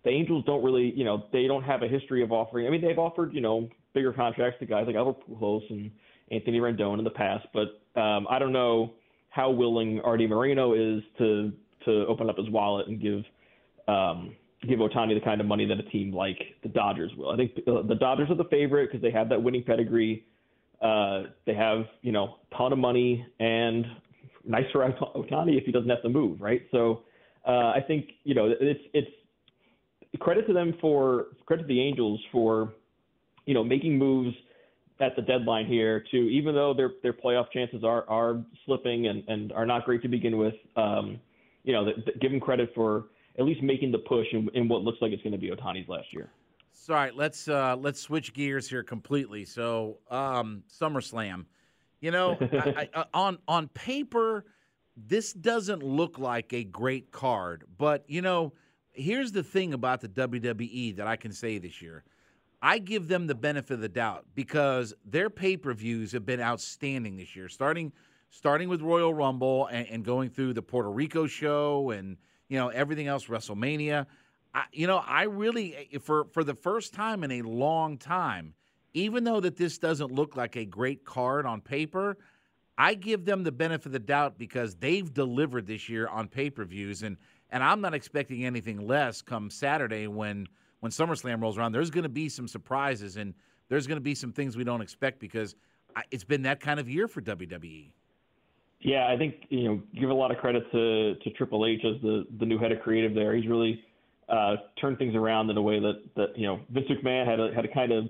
the 0.06 0.12
Angels 0.12 0.46
don't 0.46 0.64
really, 0.64 0.94
you 0.96 1.04
know, 1.04 1.26
they 1.34 1.48
don't 1.48 1.64
have 1.64 1.82
a 1.82 1.88
history 1.88 2.24
of 2.24 2.32
offering. 2.32 2.68
I 2.68 2.70
mean, 2.70 2.82
they've 2.82 2.98
offered, 2.98 3.34
you 3.34 3.42
know, 3.42 3.68
bigger 3.94 4.14
contracts 4.14 4.60
to 4.60 4.66
guys 4.66 4.86
like 4.88 4.96
Albert 4.96 5.18
Pujols 5.28 5.70
and 5.70 5.92
Anthony 6.32 6.60
Rendon 6.60 7.00
in 7.00 7.04
the 7.04 7.10
past, 7.10 7.48
but 7.54 7.82
um, 8.00 8.28
I 8.30 8.40
don't 8.40 8.54
know 8.54 8.94
how 9.30 9.50
willing 9.50 10.00
Arte 10.02 10.28
Moreno 10.28 10.74
is 10.74 11.04
to 11.18 11.52
to 11.84 12.06
open 12.08 12.30
up 12.30 12.38
his 12.38 12.50
wallet 12.50 12.88
and 12.88 13.02
give 13.02 13.24
um, 13.88 14.36
give 14.68 14.80
Ohtani 14.80 15.14
the 15.14 15.24
kind 15.24 15.42
of 15.42 15.48
money 15.48 15.66
that 15.66 15.80
a 15.80 15.84
team 15.84 16.14
like 16.14 16.40
the 16.64 16.70
Dodgers 16.70 17.12
will. 17.18 17.32
I 17.32 17.36
think 17.36 17.56
the 17.56 17.98
Dodgers 18.00 18.30
are 18.30 18.36
the 18.36 18.46
favorite 18.46 18.92
because 18.92 19.02
they 19.02 19.12
have 19.12 19.30
that 19.30 19.42
winning 19.42 19.64
pedigree. 19.64 20.26
Uh, 20.82 21.24
they 21.46 21.54
have 21.54 21.86
you 22.02 22.12
know 22.12 22.38
a 22.52 22.56
ton 22.56 22.74
of 22.74 22.80
money 22.80 23.26
and 23.40 23.86
nice 24.44 24.66
for 24.72 24.88
Ohtani 25.16 25.58
if 25.58 25.66
he 25.66 25.72
doesn't 25.72 25.90
have 25.90 26.02
to 26.04 26.10
move, 26.10 26.42
right? 26.42 26.62
So 26.72 27.04
uh, 27.48 27.72
I 27.76 27.84
think 27.86 28.12
you 28.24 28.36
know 28.36 28.54
it's 28.60 28.82
it's 28.94 29.12
credit 30.18 30.48
to 30.48 30.54
them 30.54 30.74
for 30.82 31.28
credit 31.46 31.64
to 31.64 31.68
the 31.68 31.82
Angels 31.82 32.20
for 32.32 32.74
you 33.46 33.54
know 33.54 33.64
making 33.64 33.98
moves 33.98 34.36
at 35.00 35.16
the 35.16 35.22
deadline 35.22 35.66
here 35.66 36.04
to 36.12 36.18
even 36.18 36.56
though 36.56 36.74
their 36.74 36.92
their 37.04 37.14
playoff 37.14 37.52
chances 37.52 37.84
are 37.84 38.08
are 38.10 38.44
slipping 38.66 39.08
and 39.08 39.24
and 39.28 39.52
are 39.54 39.66
not 39.66 39.86
great 39.86 40.02
to 40.02 40.08
begin 40.08 40.38
with. 40.38 40.56
Um, 40.76 41.20
you 41.64 41.74
know, 41.74 41.92
give 42.22 42.32
them 42.32 42.40
credit 42.40 42.72
for 42.76 43.06
at 43.38 43.46
least 43.46 43.62
making 43.62 43.92
the 43.92 43.98
push 43.98 44.28
in, 44.32 44.50
in 44.54 44.68
what 44.68 44.84
looks 44.84 45.00
like 45.02 45.12
it's 45.12 45.24
going 45.24 45.34
to 45.34 45.40
be 45.40 45.50
Ohtani's 45.50 45.90
last 45.90 46.14
year. 46.14 46.30
All 46.90 46.96
right, 46.96 47.16
let's 47.16 47.48
uh, 47.48 47.76
let's 47.78 48.00
switch 48.00 48.34
gears 48.34 48.70
here 48.70 48.84
completely. 48.84 49.46
So, 49.46 49.98
um, 50.12 50.64
SummerSlam, 50.70 51.46
you 52.00 52.12
know, 52.12 52.38
I, 52.40 52.90
I, 52.94 53.00
uh, 53.00 53.04
on 53.14 53.40
on 53.48 53.70
paper, 53.70 54.46
this 54.96 55.34
doesn't 55.34 55.82
look 55.82 56.20
like 56.20 56.54
a 56.54 56.64
great 56.64 57.12
card, 57.12 57.64
but 57.78 58.04
you 58.08 58.22
know, 58.22 58.54
here's 58.96 59.32
the 59.32 59.44
thing 59.44 59.74
about 59.74 60.02
the 60.02 60.10
WWE 60.10 60.96
that 60.98 61.08
I 61.08 61.16
can 61.16 61.32
say 61.32 61.58
this 61.58 61.82
year. 61.82 62.04
I 62.62 62.80
give 62.80 63.08
them 63.08 63.28
the 63.28 63.36
benefit 63.36 63.76
of 63.76 63.82
the 63.82 63.90
doubt 63.90 64.26
because 64.34 64.94
their 65.06 65.30
pay 65.30 65.58
per 65.58 65.74
views 65.74 66.12
have 66.14 66.26
been 66.26 66.42
outstanding 66.42 67.16
this 67.18 67.36
year, 67.36 67.50
starting 67.50 67.92
starting 68.32 68.70
with 68.70 68.82
Royal 68.82 69.14
Rumble 69.14 69.68
and, 69.68 69.88
and, 69.88 70.04
going 70.04 70.30
through 70.30 70.54
the 70.54 70.62
Puerto 70.62 70.90
Rico 70.90 71.26
show 71.28 71.92
and 71.92 72.18
you 72.50 72.58
know 72.58 72.70
everything 72.70 73.08
else, 73.08 73.26
WrestleMania. 73.26 74.08
I, 74.54 74.64
you 74.72 74.88
know, 74.88 74.98
I 74.98 75.24
really 75.24 75.90
eh, 75.94 76.00
for 76.00 76.26
for 76.32 76.44
the 76.44 76.56
first 76.56 76.94
time 76.94 77.24
in 77.24 77.32
a 77.32 77.42
long 77.44 77.98
time, 77.98 78.54
even 78.94 79.24
though 79.24 79.42
that 79.42 79.58
this 79.58 79.78
doesn't 79.78 80.12
look 80.12 80.36
like 80.36 80.56
a 80.56 80.66
great 80.66 81.06
card 81.06 81.46
on 81.46 81.62
paper, 81.62 82.18
I 82.78 82.94
give 82.96 83.26
them 83.26 83.44
the 83.44 83.52
benefit 83.52 83.88
of 83.88 83.92
the 83.92 84.00
doubt 84.00 84.38
because 84.38 84.76
they've 84.76 85.14
delivered 85.14 85.68
this 85.68 85.88
year 85.88 86.08
on 86.08 86.28
pay 86.28 86.50
per 86.50 86.66
views 86.66 87.04
and 87.04 87.18
and 87.56 87.64
I'm 87.64 87.80
not 87.80 87.94
expecting 87.94 88.46
anything 88.46 88.86
less 88.86 89.22
come 89.22 89.50
Saturday 89.50 90.08
when 90.08 90.46
when 90.82 90.92
SummerSlam 90.92 91.42
rolls 91.42 91.58
around. 91.58 91.72
There's 91.72 91.90
going 91.90 92.04
to 92.04 92.10
be 92.10 92.28
some 92.28 92.50
surprises 92.50 93.16
and 93.16 93.34
there's 93.70 93.88
going 93.88 93.96
to 93.96 94.04
be 94.04 94.14
some 94.14 94.34
things 94.34 94.58
we 94.58 94.66
don't 94.66 94.82
expect 94.82 95.20
because 95.20 95.56
it's 96.12 96.26
been 96.26 96.42
that 96.44 96.60
kind 96.60 96.82
of 96.82 96.90
year 96.90 97.08
for 97.08 97.22
WWE. 97.22 97.92
Yeah, 98.82 99.08
I 99.08 99.18
think 99.18 99.36
you 99.50 99.64
know 99.64 99.82
give 99.98 100.10
a 100.10 100.14
lot 100.14 100.32
of 100.32 100.38
credit 100.38 100.70
to 100.74 101.16
to 101.16 101.30
Triple 101.32 101.66
H 101.66 101.80
as 101.86 102.02
the 102.02 102.28
the 102.40 102.46
new 102.46 102.60
head 102.60 102.74
of 102.74 102.82
creative 102.82 103.16
there. 103.16 103.34
He's 103.34 103.48
really 103.48 103.82
uh, 104.28 104.58
turned 104.80 104.98
things 104.98 105.16
around 105.16 105.50
in 105.50 105.56
a 105.56 105.62
way 105.62 105.80
that 105.80 106.04
that 106.18 106.38
you 106.38 106.46
know 106.46 106.60
Vince 106.72 106.88
McMahon 106.90 107.26
had 107.26 107.40
a 107.40 107.54
had 107.56 107.64
a 107.64 107.74
kind 107.74 107.94
of 107.94 108.04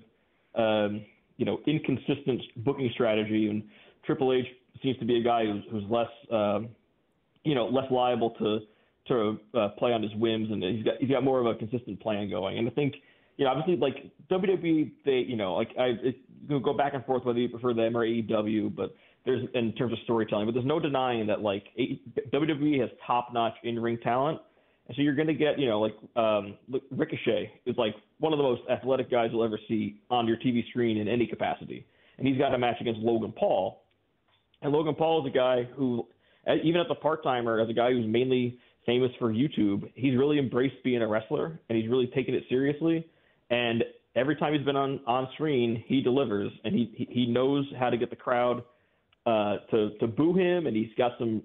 um, 0.56 1.06
you 1.38 1.46
know 1.46 1.60
inconsistent 1.68 2.42
booking 2.58 2.90
strategy, 2.96 3.48
and 3.52 3.62
Triple 4.08 4.34
H 4.34 4.48
seems 4.82 4.98
to 4.98 5.06
be 5.06 5.20
a 5.20 5.24
guy 5.24 5.46
who's, 5.46 5.64
who's 5.70 5.84
less 5.88 6.10
um, 6.32 6.70
you 7.44 7.54
know 7.54 7.68
less 7.68 7.90
liable 7.92 8.32
to 8.32 8.62
to 9.08 9.40
uh, 9.54 9.70
play 9.78 9.94
on 9.94 10.02
his 10.02 10.14
whims, 10.16 10.50
and 10.52 10.64
he's 10.64 10.84
got 10.84 10.96
he's 11.00 11.10
got 11.10 11.24
more 11.24 11.40
of 11.40 11.46
a 11.46 11.56
consistent 11.56 12.00
plan 12.00 12.30
going. 12.30 12.58
And 12.58 12.68
I 12.68 12.72
think, 12.72 12.96
you 13.38 13.46
know, 13.46 13.52
obviously 13.52 13.78
like 13.78 14.12
WWE, 14.32 14.92
they 15.06 15.26
you 15.28 15.36
know 15.36 15.56
like 15.56 15.70
I 15.80 15.94
it, 16.04 16.16
you 16.50 16.60
go 16.60 16.74
back 16.74 16.94
and 16.94 17.06
forth 17.06 17.26
whether 17.26 17.40
you 17.40 17.50
prefer 17.50 17.74
them 17.74 17.96
or 17.96 18.06
AEW, 18.06 18.76
but 18.76 18.96
there's 19.26 19.48
in 19.54 19.74
terms 19.74 19.94
of 19.94 20.00
storytelling, 20.04 20.46
but 20.46 20.54
there's 20.54 20.66
no 20.66 20.80
denying 20.80 21.28
that 21.28 21.42
like 21.42 21.66
WWE 22.34 22.80
has 22.82 22.90
top 23.06 23.34
notch 23.34 23.56
in 23.64 23.80
ring 23.80 23.98
talent. 24.04 24.40
And 24.88 24.96
so 24.96 25.02
you're 25.02 25.16
going 25.16 25.28
to 25.28 25.34
get, 25.34 25.58
you 25.58 25.68
know, 25.68 25.82
like 25.82 25.96
um, 26.16 26.58
Ricochet 26.92 27.52
is 27.66 27.76
like 27.76 27.96
one 28.20 28.34
of 28.34 28.38
the 28.38 28.44
most 28.44 28.62
athletic 28.70 29.10
guys 29.10 29.30
you'll 29.32 29.44
ever 29.44 29.60
see 29.68 30.00
on 30.12 30.28
your 30.28 30.38
TV 30.38 30.68
screen 30.70 30.98
in 30.98 31.08
any 31.08 31.26
capacity. 31.26 31.88
And 32.18 32.28
he's 32.28 32.38
got 32.38 32.54
a 32.54 32.58
match 32.58 32.78
against 32.80 33.00
Logan 33.00 33.34
Paul. 33.36 33.82
And 34.62 34.72
Logan 34.72 34.94
Paul 34.94 35.26
is 35.26 35.32
a 35.32 35.36
guy 35.36 35.68
who, 35.76 36.08
even 36.64 36.80
at 36.80 36.88
the 36.88 36.96
part 36.96 37.24
timer, 37.24 37.60
as 37.60 37.68
a 37.68 37.74
guy 37.74 37.92
who's 37.92 38.06
mainly 38.06 38.60
famous 38.86 39.12
for 39.20 39.32
YouTube, 39.32 39.92
he's 39.96 40.18
really 40.18 40.40
embraced 40.40 40.76
being 40.84 41.02
a 41.02 41.08
wrestler 41.08 41.60
and 41.70 41.78
he's 41.78 41.90
really 41.90 42.08
taken 42.08 42.34
it 42.34 42.44
seriously. 42.50 43.08
And 43.50 43.84
every 44.16 44.36
time 44.36 44.54
he's 44.54 44.66
been 44.66 44.76
on 44.76 45.00
on 45.06 45.28
screen, 45.34 45.84
he 45.88 46.02
delivers 46.02 46.52
and 46.64 46.74
he 46.74 47.08
he 47.10 47.26
knows 47.26 47.66
how 47.80 47.90
to 47.90 47.98
get 47.98 48.10
the 48.10 48.16
crowd 48.16 48.64
uh, 49.26 49.58
to 49.72 49.92
to 50.00 50.08
boo 50.08 50.34
him, 50.34 50.68
and 50.68 50.76
he's 50.76 50.92
got 50.98 51.14
some 51.18 51.42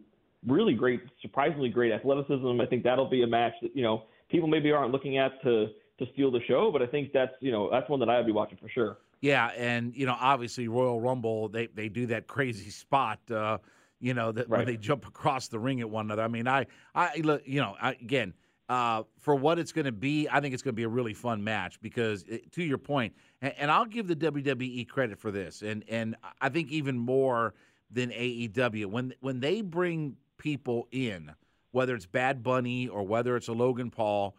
really 0.47 0.75
great, 0.75 1.00
surprisingly 1.23 1.68
great 1.68 1.92
athleticism. 1.92 2.61
I 2.61 2.66
think 2.66 2.85
that'll 2.85 3.09
be 3.09 3.23
a 3.23 3.26
match 3.26 3.54
that 3.62 3.75
you 3.75 3.82
know 3.82 4.04
people 4.30 4.49
maybe 4.49 4.70
aren't 4.70 4.92
looking 4.92 5.18
at 5.18 5.40
to 5.42 5.68
to 5.99 6.06
steal 6.12 6.30
the 6.30 6.40
show, 6.47 6.70
but 6.73 6.82
I 6.82 6.87
think 6.87 7.12
that's 7.12 7.32
you 7.40 7.52
know 7.52 7.70
that's 7.70 7.88
one 7.88 8.00
that 8.00 8.09
I'd 8.09 8.26
be 8.26 8.32
watching 8.32 8.59
for 8.59 8.68
sure. 8.68 8.99
Yeah, 9.20 9.49
and 9.56 9.94
you 9.94 10.06
know 10.06 10.16
obviously 10.18 10.68
Royal 10.68 11.00
Rumble 11.00 11.49
they 11.49 11.66
they 11.66 11.88
do 11.88 12.06
that 12.06 12.26
crazy 12.26 12.70
spot. 12.70 13.18
Uh, 13.30 13.59
you 14.00 14.14
know, 14.14 14.33
that 14.33 14.49
right. 14.49 14.59
when 14.59 14.66
they 14.66 14.76
jump 14.76 15.07
across 15.07 15.49
the 15.49 15.59
ring 15.59 15.80
at 15.80 15.88
one 15.88 16.07
another. 16.07 16.23
I 16.23 16.28
mean, 16.28 16.49
I, 16.49 16.66
I, 16.95 17.14
you 17.45 17.61
know, 17.61 17.76
I, 17.80 17.92
again, 17.92 18.35
uh, 18.69 19.02
for 19.19 19.35
what 19.35 19.59
it's 19.59 19.73
going 19.73 19.85
to 19.85 19.92
be, 19.92 20.28
I 20.28 20.40
think 20.40 20.54
it's 20.54 20.62
going 20.62 20.75
to 20.75 20.76
be 20.76 20.85
a 20.85 20.88
really 20.88 21.14
fun 21.14 21.42
match 21.42 21.80
because, 21.80 22.23
it, 22.25 22.50
to 22.52 22.62
your 22.62 22.78
point, 22.78 23.14
and, 23.42 23.52
and, 23.59 23.71
I'll 23.71 23.85
give 23.85 24.07
the 24.07 24.16
WWE 24.16 24.88
credit 24.88 25.19
for 25.19 25.30
this, 25.30 25.62
and 25.62 25.85
and 25.88 26.14
I 26.40 26.50
think 26.50 26.71
even 26.71 26.97
more 26.97 27.54
than 27.90 28.11
AEW 28.11 28.87
when 28.87 29.12
when 29.21 29.40
they 29.40 29.61
bring 29.61 30.16
people 30.38 30.87
in, 30.92 31.33
whether 31.73 31.97
it's 31.97 32.07
Bad 32.07 32.42
Bunny 32.42 32.87
or 32.87 33.02
whether 33.02 33.37
it's 33.37 33.49
a 33.49 33.52
Logan 33.52 33.90
Paul. 33.90 34.37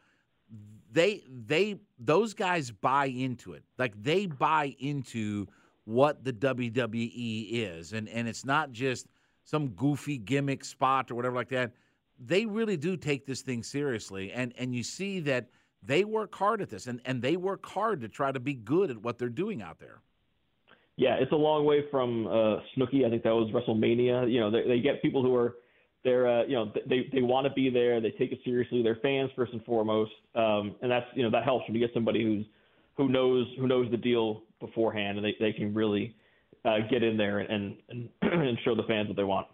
They 0.93 1.23
they 1.45 1.79
those 1.99 2.33
guys 2.33 2.69
buy 2.71 3.05
into 3.05 3.53
it. 3.53 3.63
Like 3.77 4.01
they 4.01 4.25
buy 4.25 4.75
into 4.79 5.47
what 5.85 6.23
the 6.23 6.33
WWE 6.33 7.47
is. 7.51 7.93
And 7.93 8.09
and 8.09 8.27
it's 8.27 8.45
not 8.45 8.71
just 8.71 9.07
some 9.43 9.69
goofy 9.69 10.17
gimmick 10.17 10.63
spot 10.63 11.11
or 11.11 11.15
whatever 11.15 11.35
like 11.35 11.49
that. 11.49 11.71
They 12.19 12.45
really 12.45 12.77
do 12.77 12.95
take 12.97 13.25
this 13.25 13.41
thing 13.41 13.63
seriously, 13.63 14.31
and 14.31 14.53
and 14.57 14.75
you 14.75 14.83
see 14.83 15.19
that 15.21 15.49
they 15.83 16.03
work 16.03 16.35
hard 16.35 16.61
at 16.61 16.69
this, 16.69 16.87
and 16.87 17.01
and 17.05 17.21
they 17.21 17.35
work 17.35 17.65
hard 17.65 18.01
to 18.01 18.07
try 18.07 18.31
to 18.31 18.39
be 18.39 18.53
good 18.53 18.91
at 18.91 18.97
what 18.97 19.17
they're 19.17 19.29
doing 19.29 19.61
out 19.61 19.79
there. 19.79 20.01
Yeah, 20.97 21.15
it's 21.15 21.31
a 21.31 21.35
long 21.35 21.65
way 21.65 21.85
from 21.89 22.27
uh, 22.27 22.59
Snooki. 22.75 23.05
I 23.05 23.09
think 23.09 23.23
that 23.23 23.33
was 23.33 23.49
WrestleMania. 23.51 24.31
You 24.31 24.39
know, 24.39 24.51
they, 24.51 24.67
they 24.67 24.79
get 24.79 25.01
people 25.01 25.23
who 25.23 25.35
are 25.35 25.55
they're 26.03 26.27
uh, 26.27 26.43
you 26.45 26.53
know 26.53 26.71
they 26.87 27.09
they 27.11 27.21
want 27.21 27.47
to 27.47 27.53
be 27.53 27.69
there. 27.69 27.99
They 27.99 28.11
take 28.11 28.31
it 28.31 28.39
seriously. 28.43 28.83
They're 28.83 28.99
fans 29.01 29.31
first 29.35 29.53
and 29.53 29.63
foremost, 29.65 30.11
um, 30.35 30.75
and 30.81 30.91
that's 30.91 31.07
you 31.15 31.23
know 31.23 31.31
that 31.31 31.43
helps 31.43 31.67
when 31.67 31.75
you 31.75 31.81
get 31.85 31.93
somebody 31.93 32.23
who's 32.23 32.45
who 32.97 33.09
knows 33.09 33.47
who 33.59 33.67
knows 33.67 33.89
the 33.89 33.97
deal 33.97 34.43
beforehand, 34.59 35.17
and 35.17 35.25
they 35.25 35.35
they 35.39 35.53
can 35.53 35.73
really 35.73 36.15
uh, 36.65 36.79
get 36.89 37.03
in 37.03 37.17
there 37.17 37.39
and, 37.39 37.77
and 37.89 38.09
and 38.47 38.57
show 38.63 38.75
the 38.75 38.83
fans 38.83 39.07
what 39.07 39.17
they 39.17 39.23
want. 39.23 39.47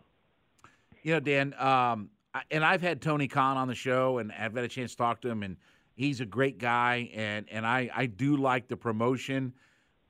You 1.03 1.13
know, 1.13 1.19
Dan, 1.19 1.53
um, 1.57 2.09
and 2.51 2.63
I've 2.63 2.81
had 2.81 3.01
Tony 3.01 3.27
Khan 3.27 3.57
on 3.57 3.67
the 3.67 3.75
show, 3.75 4.19
and 4.19 4.31
I've 4.31 4.55
had 4.55 4.63
a 4.63 4.67
chance 4.67 4.91
to 4.91 4.97
talk 4.97 5.21
to 5.21 5.29
him, 5.29 5.43
and 5.43 5.57
he's 5.95 6.21
a 6.21 6.25
great 6.25 6.57
guy, 6.57 7.09
and 7.13 7.45
and 7.49 7.65
I 7.65 7.89
I 7.95 8.05
do 8.05 8.37
like 8.37 8.67
the 8.67 8.77
promotion, 8.77 9.53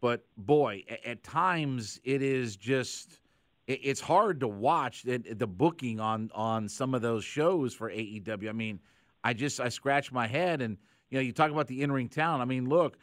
but 0.02 0.26
boy, 0.38 0.84
at, 0.90 1.06
at 1.06 1.24
times 1.24 2.00
it 2.04 2.22
is 2.22 2.56
just 2.56 3.22
it's 3.68 4.00
hard 4.00 4.40
to 4.40 4.48
watch 4.48 5.04
the, 5.04 5.18
the 5.18 5.48
booking 5.48 6.00
on 6.00 6.32
on 6.34 6.68
some 6.68 6.94
of 6.94 7.02
those 7.02 7.24
shows 7.24 7.74
for 7.74 7.90
AEW. 7.90 8.50
I 8.50 8.54
mean, 8.54 8.80
I 9.24 9.34
just 9.34 9.60
I 9.60 9.70
scratch 9.70 10.12
my 10.12 10.28
head, 10.28 10.62
and 10.62 10.78
you 11.10 11.18
know, 11.18 11.22
you 11.22 11.32
talk 11.32 11.52
about 11.52 11.68
the 11.68 11.84
in 11.84 11.92
ring 11.92 12.10
talent. 12.10 12.42
I 12.42 12.46
mean, 12.46 12.68
look 12.68 12.98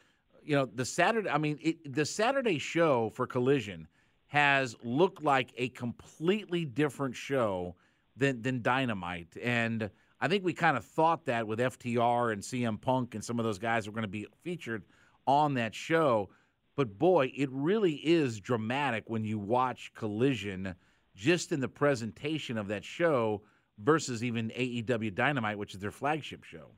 you 0.44 0.54
know, 0.54 0.66
the 0.66 0.84
Saturday, 0.84 1.28
I 1.28 1.38
mean, 1.38 1.58
it, 1.62 1.94
the 1.94 2.04
Saturday 2.04 2.58
show 2.58 3.10
for 3.10 3.26
Collision 3.26 3.88
has 4.34 4.74
looked 4.82 5.22
like 5.22 5.52
a 5.56 5.68
completely 5.68 6.64
different 6.64 7.14
show 7.14 7.76
than, 8.16 8.42
than 8.42 8.62
Dynamite. 8.62 9.28
And 9.40 9.88
I 10.20 10.26
think 10.26 10.42
we 10.42 10.52
kind 10.52 10.76
of 10.76 10.84
thought 10.84 11.26
that 11.26 11.46
with 11.46 11.60
FTR 11.60 12.32
and 12.32 12.42
CM 12.42 12.80
Punk 12.80 13.14
and 13.14 13.24
some 13.24 13.38
of 13.38 13.44
those 13.44 13.60
guys 13.60 13.86
were 13.86 13.92
going 13.92 14.02
to 14.02 14.08
be 14.08 14.26
featured 14.42 14.82
on 15.24 15.54
that 15.54 15.72
show. 15.72 16.30
But 16.74 16.98
boy, 16.98 17.30
it 17.36 17.48
really 17.52 17.92
is 17.92 18.40
dramatic 18.40 19.04
when 19.06 19.24
you 19.24 19.38
watch 19.38 19.92
Collision 19.94 20.74
just 21.14 21.52
in 21.52 21.60
the 21.60 21.68
presentation 21.68 22.58
of 22.58 22.66
that 22.66 22.84
show 22.84 23.42
versus 23.78 24.24
even 24.24 24.50
AEW 24.50 25.14
Dynamite, 25.14 25.58
which 25.58 25.74
is 25.74 25.80
their 25.80 25.92
flagship 25.92 26.42
show. 26.42 26.72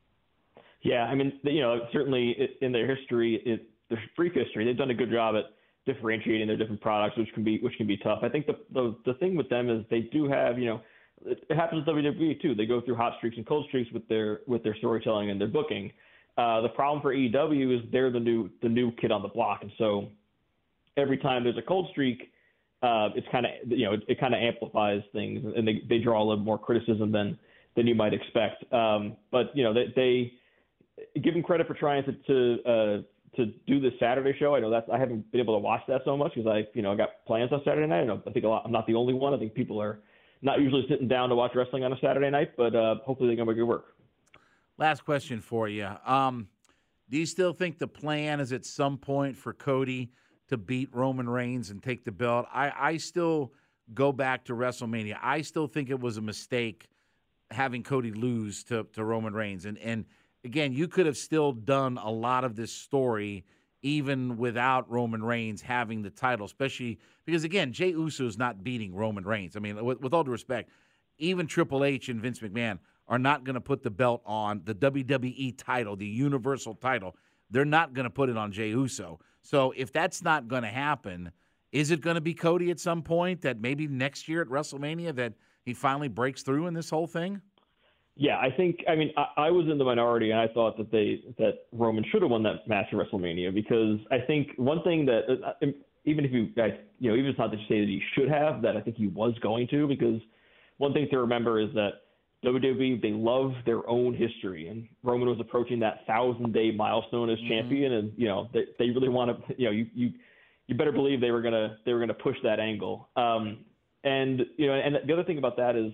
Yeah, 0.83 1.05
I 1.05 1.15
mean, 1.15 1.33
you 1.43 1.63
know, 1.63 1.87
certainly 1.91 2.37
in 2.61 2.71
their 2.71 2.87
history, 2.87 3.41
it, 3.47 3.71
their 3.89 4.03
brief 4.15 4.35
history, 4.35 4.67
they've 4.67 4.77
done 4.77 4.91
a 4.91 4.95
good 4.95 5.11
job 5.11 5.37
at 5.37 5.45
differentiating 5.87 6.47
their 6.49 6.57
different 6.57 6.81
products, 6.81 7.17
which 7.17 7.33
can 7.33 7.45
be 7.45 7.59
which 7.59 7.77
can 7.77 7.87
be 7.87 7.97
tough. 7.97 8.19
I 8.23 8.29
think 8.29 8.47
the 8.47 8.59
the, 8.73 8.97
the 9.07 9.15
thing 9.15 9.37
with 9.37 9.49
them 9.49 9.71
is 9.71 9.85
they 9.91 10.01
do 10.01 10.29
have, 10.29 10.59
you 10.59 10.67
know, 10.67 10.81
it, 11.25 11.45
happens 11.57 11.87
with 11.87 11.97
WWE 11.97 12.43
too. 12.43 12.55
They 12.55 12.67
go 12.67 12.81
through 12.81 12.97
hot 12.97 13.15
streaks 13.19 13.37
and 13.37 13.47
cold 13.47 13.67
streaks 13.69 13.91
with 13.93 14.07
their 14.09 14.41
with 14.47 14.63
their 14.63 14.77
storytelling 14.77 15.31
and 15.31 15.41
their 15.41 15.49
booking. 15.49 15.93
Uh, 16.37 16.61
the 16.61 16.69
problem 16.69 17.01
for 17.01 17.15
AEW 17.15 17.79
is 17.79 17.91
they're 17.91 18.11
the 18.11 18.21
new 18.21 18.51
the 18.63 18.69
new 18.69 18.93
kid 18.93 19.11
on 19.11 19.23
the 19.23 19.29
block, 19.29 19.61
and 19.63 19.71
so 19.79 20.09
every 20.97 21.17
time 21.17 21.45
there's 21.45 21.57
a 21.57 21.63
cold 21.63 21.89
streak, 21.91 22.31
uh, 22.83 23.09
it's 23.15 23.27
kind 23.33 23.47
of 23.47 23.53
you 23.67 23.87
know 23.87 23.95
it, 23.95 24.03
it 24.09 24.21
kind 24.21 24.35
of 24.35 24.41
amplifies 24.41 25.03
things, 25.13 25.41
and 25.57 25.67
they 25.67 25.83
they 25.89 25.99
draw 25.99 26.23
a 26.23 26.25
little 26.25 26.45
more 26.45 26.59
criticism 26.59 27.13
than 27.13 27.39
than 27.77 27.87
you 27.87 27.95
might 27.95 28.13
expect. 28.13 28.71
Um, 28.73 29.17
but 29.31 29.57
you 29.57 29.65
know 29.65 29.73
they, 29.73 29.93
they 29.95 30.33
give 31.21 31.35
them 31.35 31.43
credit 31.43 31.67
for 31.67 31.75
trying 31.75 32.05
to 32.05 32.13
to 32.13 32.71
uh, 32.71 33.03
to 33.37 33.47
do 33.67 33.81
this 33.81 33.93
Saturday 34.01 34.35
show. 34.39 34.55
I 34.55 34.61
know 34.61 34.71
that's 34.71 34.89
I 34.93 34.99
haven't 34.99 35.31
been 35.33 35.41
able 35.41 35.55
to 35.55 35.61
watch 35.61 35.83
that 35.89 36.03
so 36.05 36.17
much 36.17 36.33
because 36.35 36.51
I 36.51 36.67
you 36.75 36.83
know 36.83 36.93
I 36.93 36.97
got 36.97 37.25
plans 37.27 37.53
on 37.53 37.63
Saturday 37.65 37.87
night. 37.87 38.03
I, 38.03 38.05
know, 38.05 38.23
I 38.27 38.31
think 38.31 38.45
a 38.45 38.49
lot, 38.49 38.63
I'm 38.65 38.73
not 38.73 38.87
the 38.87 38.95
only 38.95 39.15
one. 39.15 39.35
I 39.35 39.39
think 39.39 39.55
people 39.55 39.81
are 39.81 40.01
not 40.43 40.61
usually 40.61 40.87
sitting 40.89 41.09
down 41.09 41.29
to 41.31 41.35
watch 41.35 41.53
wrestling 41.55 41.85
on 41.85 41.93
a 41.93 41.99
Saturday 42.01 42.31
night, 42.31 42.53
but 42.57 42.75
uh, 42.75 42.97
hopefully 43.05 43.31
they 43.31 43.37
can 43.37 43.47
make 43.47 43.57
it 43.57 43.65
work. 43.65 43.97
Last 44.79 45.05
question 45.05 45.41
for 45.41 45.69
you. 45.69 45.89
Um, 46.05 46.49
do 47.09 47.17
you 47.19 47.27
still 47.27 47.53
think 47.53 47.79
the 47.79 47.87
plan 47.87 48.41
is 48.41 48.53
at 48.53 48.67
some 48.67 48.99
point 48.99 49.37
for 49.37 49.53
Cody 49.53 50.11
to 50.49 50.57
beat 50.57 50.95
Roman 50.95 51.29
Reigns 51.29 51.71
and 51.71 51.83
take 51.83 52.05
the 52.05 52.13
belt. 52.13 52.47
I, 52.53 52.73
I 52.77 52.97
still 52.99 53.53
go 53.95 54.13
back 54.13 54.45
to 54.47 54.55
WrestleMania. 54.55 55.19
I 55.23 55.43
still 55.43 55.67
think 55.67 55.91
it 55.91 56.01
was 56.01 56.17
a 56.17 56.23
mistake 56.23 56.89
having 57.51 57.83
Cody 57.83 58.13
lose 58.13 58.65
to, 58.65 58.87
to 58.95 59.05
Roman 59.05 59.35
Reigns. 59.35 59.67
And 59.67 59.79
and 59.79 60.05
again, 60.47 60.73
you 60.73 60.89
could 60.89 61.07
have 61.07 61.17
still 61.17 61.53
done 61.53 61.99
a 61.99 62.11
lot 62.11 62.45
of 62.45 62.57
this 62.57 62.73
story 62.73 63.45
even 63.83 64.37
without 64.37 64.91
Roman 64.91 65.23
Reigns 65.23 65.61
having 65.61 66.03
the 66.03 66.11
title, 66.11 66.47
especially 66.47 66.99
because 67.25 67.45
again, 67.45 67.73
Jey 67.73 67.91
Uso 67.91 68.27
is 68.27 68.39
not 68.39 68.65
beating 68.65 68.95
Roman 68.95 69.25
Reigns. 69.25 69.57
I 69.57 69.61
mean, 69.61 69.85
with, 69.85 70.01
with 70.01 70.15
all 70.15 70.25
due 70.25 70.31
respect, 70.31 70.71
even 71.19 71.47
Triple 71.47 71.85
H 71.85 72.09
and 72.09 72.21
Vince 72.21 72.41
McMahon 72.41 72.79
are 73.09 73.19
not 73.19 73.45
going 73.45 73.55
to 73.55 73.61
put 73.61 73.83
the 73.83 73.91
belt 73.91 74.23
on 74.25 74.63
the 74.65 74.75
WWE 74.75 75.57
title, 75.57 75.97
the 75.97 76.07
Universal 76.07 76.75
title. 76.75 77.17
They're 77.51 77.65
not 77.65 77.93
going 77.93 78.05
to 78.05 78.11
put 78.11 78.29
it 78.29 78.37
on 78.37 78.51
Jey 78.51 78.71
Uso. 78.71 79.21
So 79.43 79.73
if 79.77 79.93
that's 79.93 80.23
not 80.23 80.49
going 80.49 80.63
to 80.63 80.69
happen, 80.69 81.31
is 81.71 81.91
it 81.91 82.01
going 82.01 82.17
to 82.17 82.21
be 82.21 82.35
Cody 82.35 82.71
at 82.71 82.81
some 82.81 83.03
point 83.03 83.43
that 83.43 83.61
maybe 83.61 83.87
next 83.87 84.29
year 84.29 84.43
at 84.43 84.49
WrestleMania 84.49 85.15
that 85.17 85.35
he 85.65 85.75
finally 85.75 86.09
breaks 86.09 86.43
through 86.43 86.67
in 86.67 86.75
this 86.75 86.91
whole 86.91 87.07
thing? 87.07 87.41
Yeah, 88.17 88.39
I 88.39 88.51
think. 88.51 88.79
I 88.89 88.97
mean, 88.97 89.13
I, 89.17 89.49
I 89.49 89.51
was 89.51 89.67
in 89.71 89.77
the 89.77 89.85
minority, 89.85 90.31
and 90.31 90.41
I 90.41 90.49
thought 90.49 90.79
that 90.79 90.91
they 90.91 91.23
that 91.39 91.67
Roman 91.73 92.05
should 92.11 92.23
have 92.23 92.31
won 92.31 92.43
that 92.45 92.67
match 92.67 92.87
at 92.91 92.99
WrestleMania 92.99 93.53
because 93.53 93.99
I 94.11 94.25
think 94.27 94.49
one 94.57 94.83
thing 94.83 95.05
that 95.07 95.21
uh, 95.29 95.67
even 96.07 96.25
if 96.25 96.33
you 96.33 96.47
guys, 96.47 96.73
you 96.99 97.11
know, 97.11 97.17
even 97.17 97.27
if 97.27 97.31
it's 97.33 97.39
not 97.39 97.51
that 97.51 97.59
you 97.59 97.67
say 97.69 97.81
that 97.81 97.89
he 97.89 98.03
should 98.15 98.31
have, 98.31 98.63
that 98.63 98.77
I 98.77 98.81
think 98.81 98.97
he 98.97 99.09
was 99.09 99.35
going 99.43 99.69
to 99.69 99.87
because 99.87 100.21
one 100.79 100.95
thing 100.95 101.09
to 101.11 101.19
remember 101.19 101.61
is 101.61 101.69
that 101.75 101.91
WWE 102.45 103.03
they 103.03 103.11
love 103.11 103.53
their 103.67 103.87
own 103.89 104.15
history, 104.15 104.69
and 104.69 104.89
Roman 105.03 105.29
was 105.29 105.39
approaching 105.41 105.81
that 105.81 106.07
thousand 106.07 106.55
day 106.55 106.71
milestone 106.71 107.29
as 107.29 107.39
mm-hmm. 107.39 107.49
champion, 107.49 107.93
and 107.93 108.13
you 108.17 108.29
know 108.29 108.49
they 108.55 108.65
they 108.79 108.91
really 108.91 109.09
want 109.09 109.47
to, 109.49 109.55
you 109.59 109.67
know, 109.67 109.73
you 109.73 109.87
you 109.95 110.13
you 110.69 110.75
better 110.75 110.93
believe 110.93 111.21
they 111.21 111.33
were 111.33 111.43
gonna 111.43 111.79
they 111.85 111.93
were 111.93 112.01
gonna 112.01 112.15
push 112.15 112.37
that 112.45 112.61
angle. 112.61 113.09
Um, 113.17 113.65
and 114.05 114.41
you 114.57 114.69
know, 114.69 114.75
and 114.75 114.97
the 115.07 115.13
other 115.13 115.25
thing 115.25 115.39
about 115.39 115.57
that 115.57 115.77
is, 115.77 115.93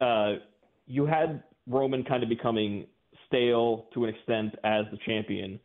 uh, 0.00 0.44
you 0.86 1.06
had 1.06 1.42
Roman 1.68 2.04
kind 2.04 2.22
of 2.22 2.28
becoming 2.28 2.86
stale 3.26 3.86
to 3.94 4.04
an 4.04 4.14
extent 4.14 4.54
as 4.64 4.84
the 4.90 4.98
champion, 5.06 5.60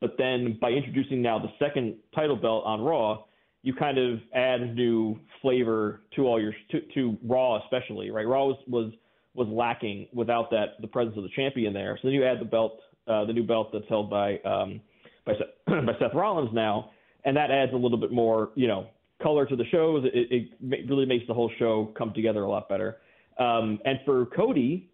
but 0.00 0.14
then 0.18 0.58
by 0.60 0.70
introducing 0.70 1.20
now 1.20 1.38
the 1.38 1.50
second 1.58 1.96
title 2.14 2.36
belt 2.36 2.64
on 2.64 2.80
Raw, 2.80 3.24
you 3.62 3.74
kind 3.74 3.98
of 3.98 4.20
add 4.34 4.74
new 4.76 5.18
flavor 5.42 6.02
to 6.14 6.26
all 6.26 6.40
your 6.40 6.52
to, 6.70 6.80
to 6.94 7.16
Raw 7.24 7.62
especially, 7.64 8.10
right? 8.10 8.26
Raw 8.26 8.46
was 8.46 8.56
was 8.68 8.92
was 9.34 9.48
lacking 9.48 10.08
without 10.12 10.50
that 10.50 10.80
the 10.80 10.86
presence 10.86 11.16
of 11.16 11.22
the 11.22 11.30
champion 11.30 11.72
there. 11.72 11.98
So 12.00 12.08
then 12.08 12.14
you 12.14 12.24
add 12.24 12.40
the 12.40 12.44
belt, 12.44 12.80
uh, 13.06 13.24
the 13.24 13.32
new 13.32 13.44
belt 13.44 13.70
that's 13.72 13.88
held 13.88 14.08
by 14.10 14.38
um, 14.38 14.80
by 15.24 15.32
by 15.66 15.92
Seth 15.98 16.14
Rollins 16.14 16.50
now, 16.52 16.90
and 17.24 17.36
that 17.36 17.50
adds 17.50 17.72
a 17.72 17.76
little 17.76 17.98
bit 17.98 18.12
more, 18.12 18.50
you 18.54 18.68
know, 18.68 18.88
color 19.22 19.46
to 19.46 19.56
the 19.56 19.64
shows. 19.66 20.04
It, 20.12 20.50
it 20.60 20.88
really 20.88 21.06
makes 21.06 21.26
the 21.26 21.34
whole 21.34 21.50
show 21.58 21.92
come 21.96 22.12
together 22.14 22.42
a 22.42 22.48
lot 22.48 22.68
better. 22.68 22.98
Um, 23.38 23.78
and 23.84 23.98
for 24.04 24.26
Cody, 24.26 24.90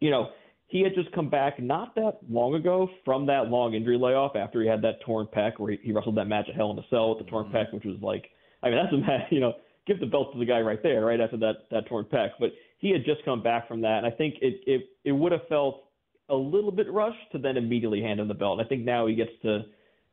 you 0.00 0.10
know, 0.10 0.30
he 0.66 0.82
had 0.82 0.94
just 0.94 1.10
come 1.12 1.28
back 1.28 1.60
not 1.60 1.94
that 1.96 2.18
long 2.28 2.54
ago 2.54 2.88
from 3.04 3.26
that 3.26 3.48
long 3.48 3.74
injury 3.74 3.98
layoff 3.98 4.36
after 4.36 4.62
he 4.62 4.68
had 4.68 4.82
that 4.82 5.00
torn 5.04 5.26
pec 5.26 5.58
where 5.58 5.72
he, 5.72 5.78
he 5.82 5.92
wrestled 5.92 6.16
that 6.16 6.28
match 6.28 6.48
at 6.48 6.54
Hell 6.54 6.70
in 6.70 6.78
a 6.78 6.82
Cell 6.88 7.10
with 7.14 7.24
the 7.24 7.30
torn 7.30 7.46
mm-hmm. 7.46 7.56
pec, 7.56 7.74
which 7.74 7.84
was 7.84 7.96
like, 8.00 8.26
I 8.62 8.70
mean, 8.70 8.76
that's 8.76 8.92
a 8.92 8.98
match, 8.98 9.26
you 9.30 9.40
know, 9.40 9.54
give 9.86 10.00
the 10.00 10.06
belt 10.06 10.32
to 10.32 10.38
the 10.38 10.44
guy 10.44 10.60
right 10.60 10.82
there, 10.82 11.04
right 11.04 11.20
after 11.20 11.36
that 11.38 11.68
that 11.70 11.86
torn 11.86 12.04
pec. 12.04 12.30
But 12.38 12.50
he 12.78 12.90
had 12.90 13.04
just 13.04 13.24
come 13.24 13.42
back 13.42 13.68
from 13.68 13.80
that, 13.82 13.98
and 13.98 14.06
I 14.06 14.10
think 14.10 14.36
it 14.40 14.60
it 14.66 14.82
it 15.04 15.12
would 15.12 15.32
have 15.32 15.46
felt 15.48 15.84
a 16.28 16.34
little 16.34 16.70
bit 16.70 16.90
rushed 16.90 17.32
to 17.32 17.38
then 17.38 17.56
immediately 17.56 18.00
hand 18.00 18.20
him 18.20 18.28
the 18.28 18.34
belt. 18.34 18.58
And 18.58 18.66
I 18.66 18.68
think 18.68 18.84
now 18.84 19.06
he 19.06 19.14
gets 19.14 19.32
to 19.42 19.62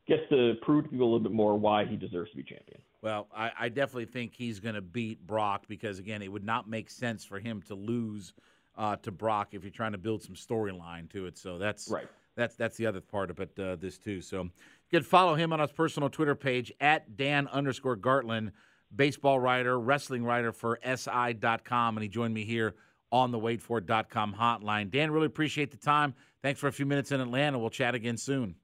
gets 0.08 0.22
to 0.30 0.54
prove 0.62 0.84
to 0.84 0.90
people 0.90 1.04
a 1.04 1.10
little 1.10 1.20
bit 1.20 1.32
more 1.32 1.56
why 1.56 1.84
he 1.84 1.94
deserves 1.94 2.30
to 2.30 2.36
be 2.36 2.42
champion. 2.42 2.80
Well, 3.02 3.28
I, 3.34 3.52
I 3.58 3.68
definitely 3.68 4.06
think 4.06 4.34
he's 4.34 4.58
going 4.58 4.74
to 4.74 4.80
beat 4.80 5.24
Brock 5.24 5.64
because 5.68 5.98
again, 5.98 6.22
it 6.22 6.32
would 6.32 6.44
not 6.44 6.68
make 6.68 6.90
sense 6.90 7.24
for 7.24 7.38
him 7.38 7.62
to 7.68 7.74
lose 7.74 8.32
uh, 8.78 8.96
to 8.96 9.10
Brock 9.10 9.48
if 9.52 9.64
you're 9.64 9.70
trying 9.70 9.92
to 9.92 9.98
build 9.98 10.22
some 10.22 10.34
storyline 10.34 11.10
to 11.10 11.26
it. 11.26 11.36
So 11.36 11.58
that's 11.58 11.88
right. 11.90 12.08
That's 12.36 12.54
that's 12.54 12.76
the 12.76 12.86
other 12.86 13.00
part 13.00 13.30
of 13.30 13.40
it. 13.40 13.58
Uh, 13.58 13.76
this 13.76 13.98
too. 13.98 14.20
So 14.22 14.42
you 14.42 14.50
can 14.90 15.02
follow 15.02 15.34
him 15.34 15.52
on 15.52 15.58
his 15.58 15.72
personal 15.72 16.08
Twitter 16.08 16.36
page 16.36 16.72
at 16.80 17.16
Dan 17.16 17.48
underscore 17.48 17.96
Gartland, 17.96 18.52
baseball 18.94 19.40
writer, 19.40 19.78
wrestling 19.78 20.24
writer 20.24 20.52
for 20.52 20.78
SI.com, 20.82 21.96
and 21.96 22.02
he 22.02 22.08
joined 22.08 22.32
me 22.32 22.44
here 22.44 22.76
on 23.10 23.32
the 23.32 23.38
WadeFord.com 23.38 24.34
hotline. 24.38 24.90
Dan, 24.90 25.10
really 25.10 25.26
appreciate 25.26 25.70
the 25.70 25.76
time. 25.76 26.14
Thanks 26.42 26.60
for 26.60 26.68
a 26.68 26.72
few 26.72 26.86
minutes 26.86 27.10
in 27.10 27.20
Atlanta. 27.20 27.58
We'll 27.58 27.70
chat 27.70 27.94
again 27.94 28.16
soon. 28.16 28.54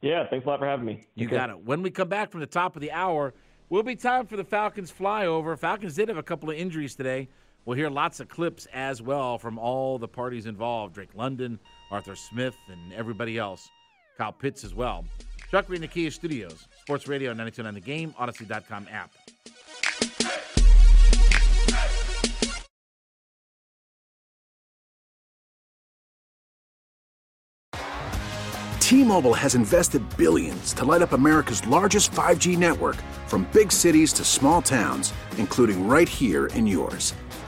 Yeah, 0.00 0.26
thanks 0.28 0.46
a 0.46 0.48
lot 0.48 0.60
for 0.60 0.66
having 0.66 0.86
me. 0.86 1.06
You 1.14 1.26
okay. 1.26 1.36
got 1.36 1.50
it. 1.50 1.60
When 1.60 1.82
we 1.82 1.90
come 1.90 2.08
back 2.08 2.30
from 2.30 2.40
the 2.40 2.46
top 2.46 2.76
of 2.76 2.82
the 2.82 2.92
hour, 2.92 3.34
will 3.68 3.82
be 3.82 3.96
time 3.96 4.26
for 4.26 4.36
the 4.36 4.44
Falcons 4.44 4.92
flyover. 4.92 5.58
Falcons 5.58 5.94
did 5.94 6.08
have 6.08 6.16
a 6.16 6.22
couple 6.22 6.48
of 6.48 6.56
injuries 6.56 6.94
today. 6.94 7.28
We'll 7.64 7.76
hear 7.76 7.90
lots 7.90 8.20
of 8.20 8.28
clips 8.28 8.66
as 8.72 9.02
well 9.02 9.38
from 9.38 9.58
all 9.58 9.98
the 9.98 10.08
parties 10.08 10.46
involved 10.46 10.94
Drake 10.94 11.14
London, 11.14 11.58
Arthur 11.90 12.16
Smith, 12.16 12.56
and 12.68 12.92
everybody 12.92 13.38
else. 13.38 13.68
Kyle 14.16 14.32
Pitts 14.32 14.64
as 14.64 14.74
well. 14.74 15.04
Chuckery 15.50 15.76
in 15.76 15.80
the 15.80 15.88
Kia 15.88 16.10
Studios, 16.10 16.68
Sports 16.82 17.08
Radio 17.08 17.30
929 17.30 17.74
The 17.74 17.80
Game, 17.80 18.14
Audacy.com 18.18 18.86
app. 18.90 19.10
T-Mobile 28.90 29.34
has 29.34 29.54
invested 29.54 30.02
billions 30.16 30.72
to 30.74 30.84
light 30.84 31.00
up 31.00 31.12
America's 31.12 31.64
largest 31.68 32.10
5G 32.10 32.58
network 32.58 32.96
from 33.28 33.46
big 33.52 33.70
cities 33.70 34.12
to 34.14 34.24
small 34.24 34.60
towns, 34.60 35.14
including 35.38 35.86
right 35.86 36.08
here 36.08 36.46
in 36.48 36.66
yours. 36.66 37.14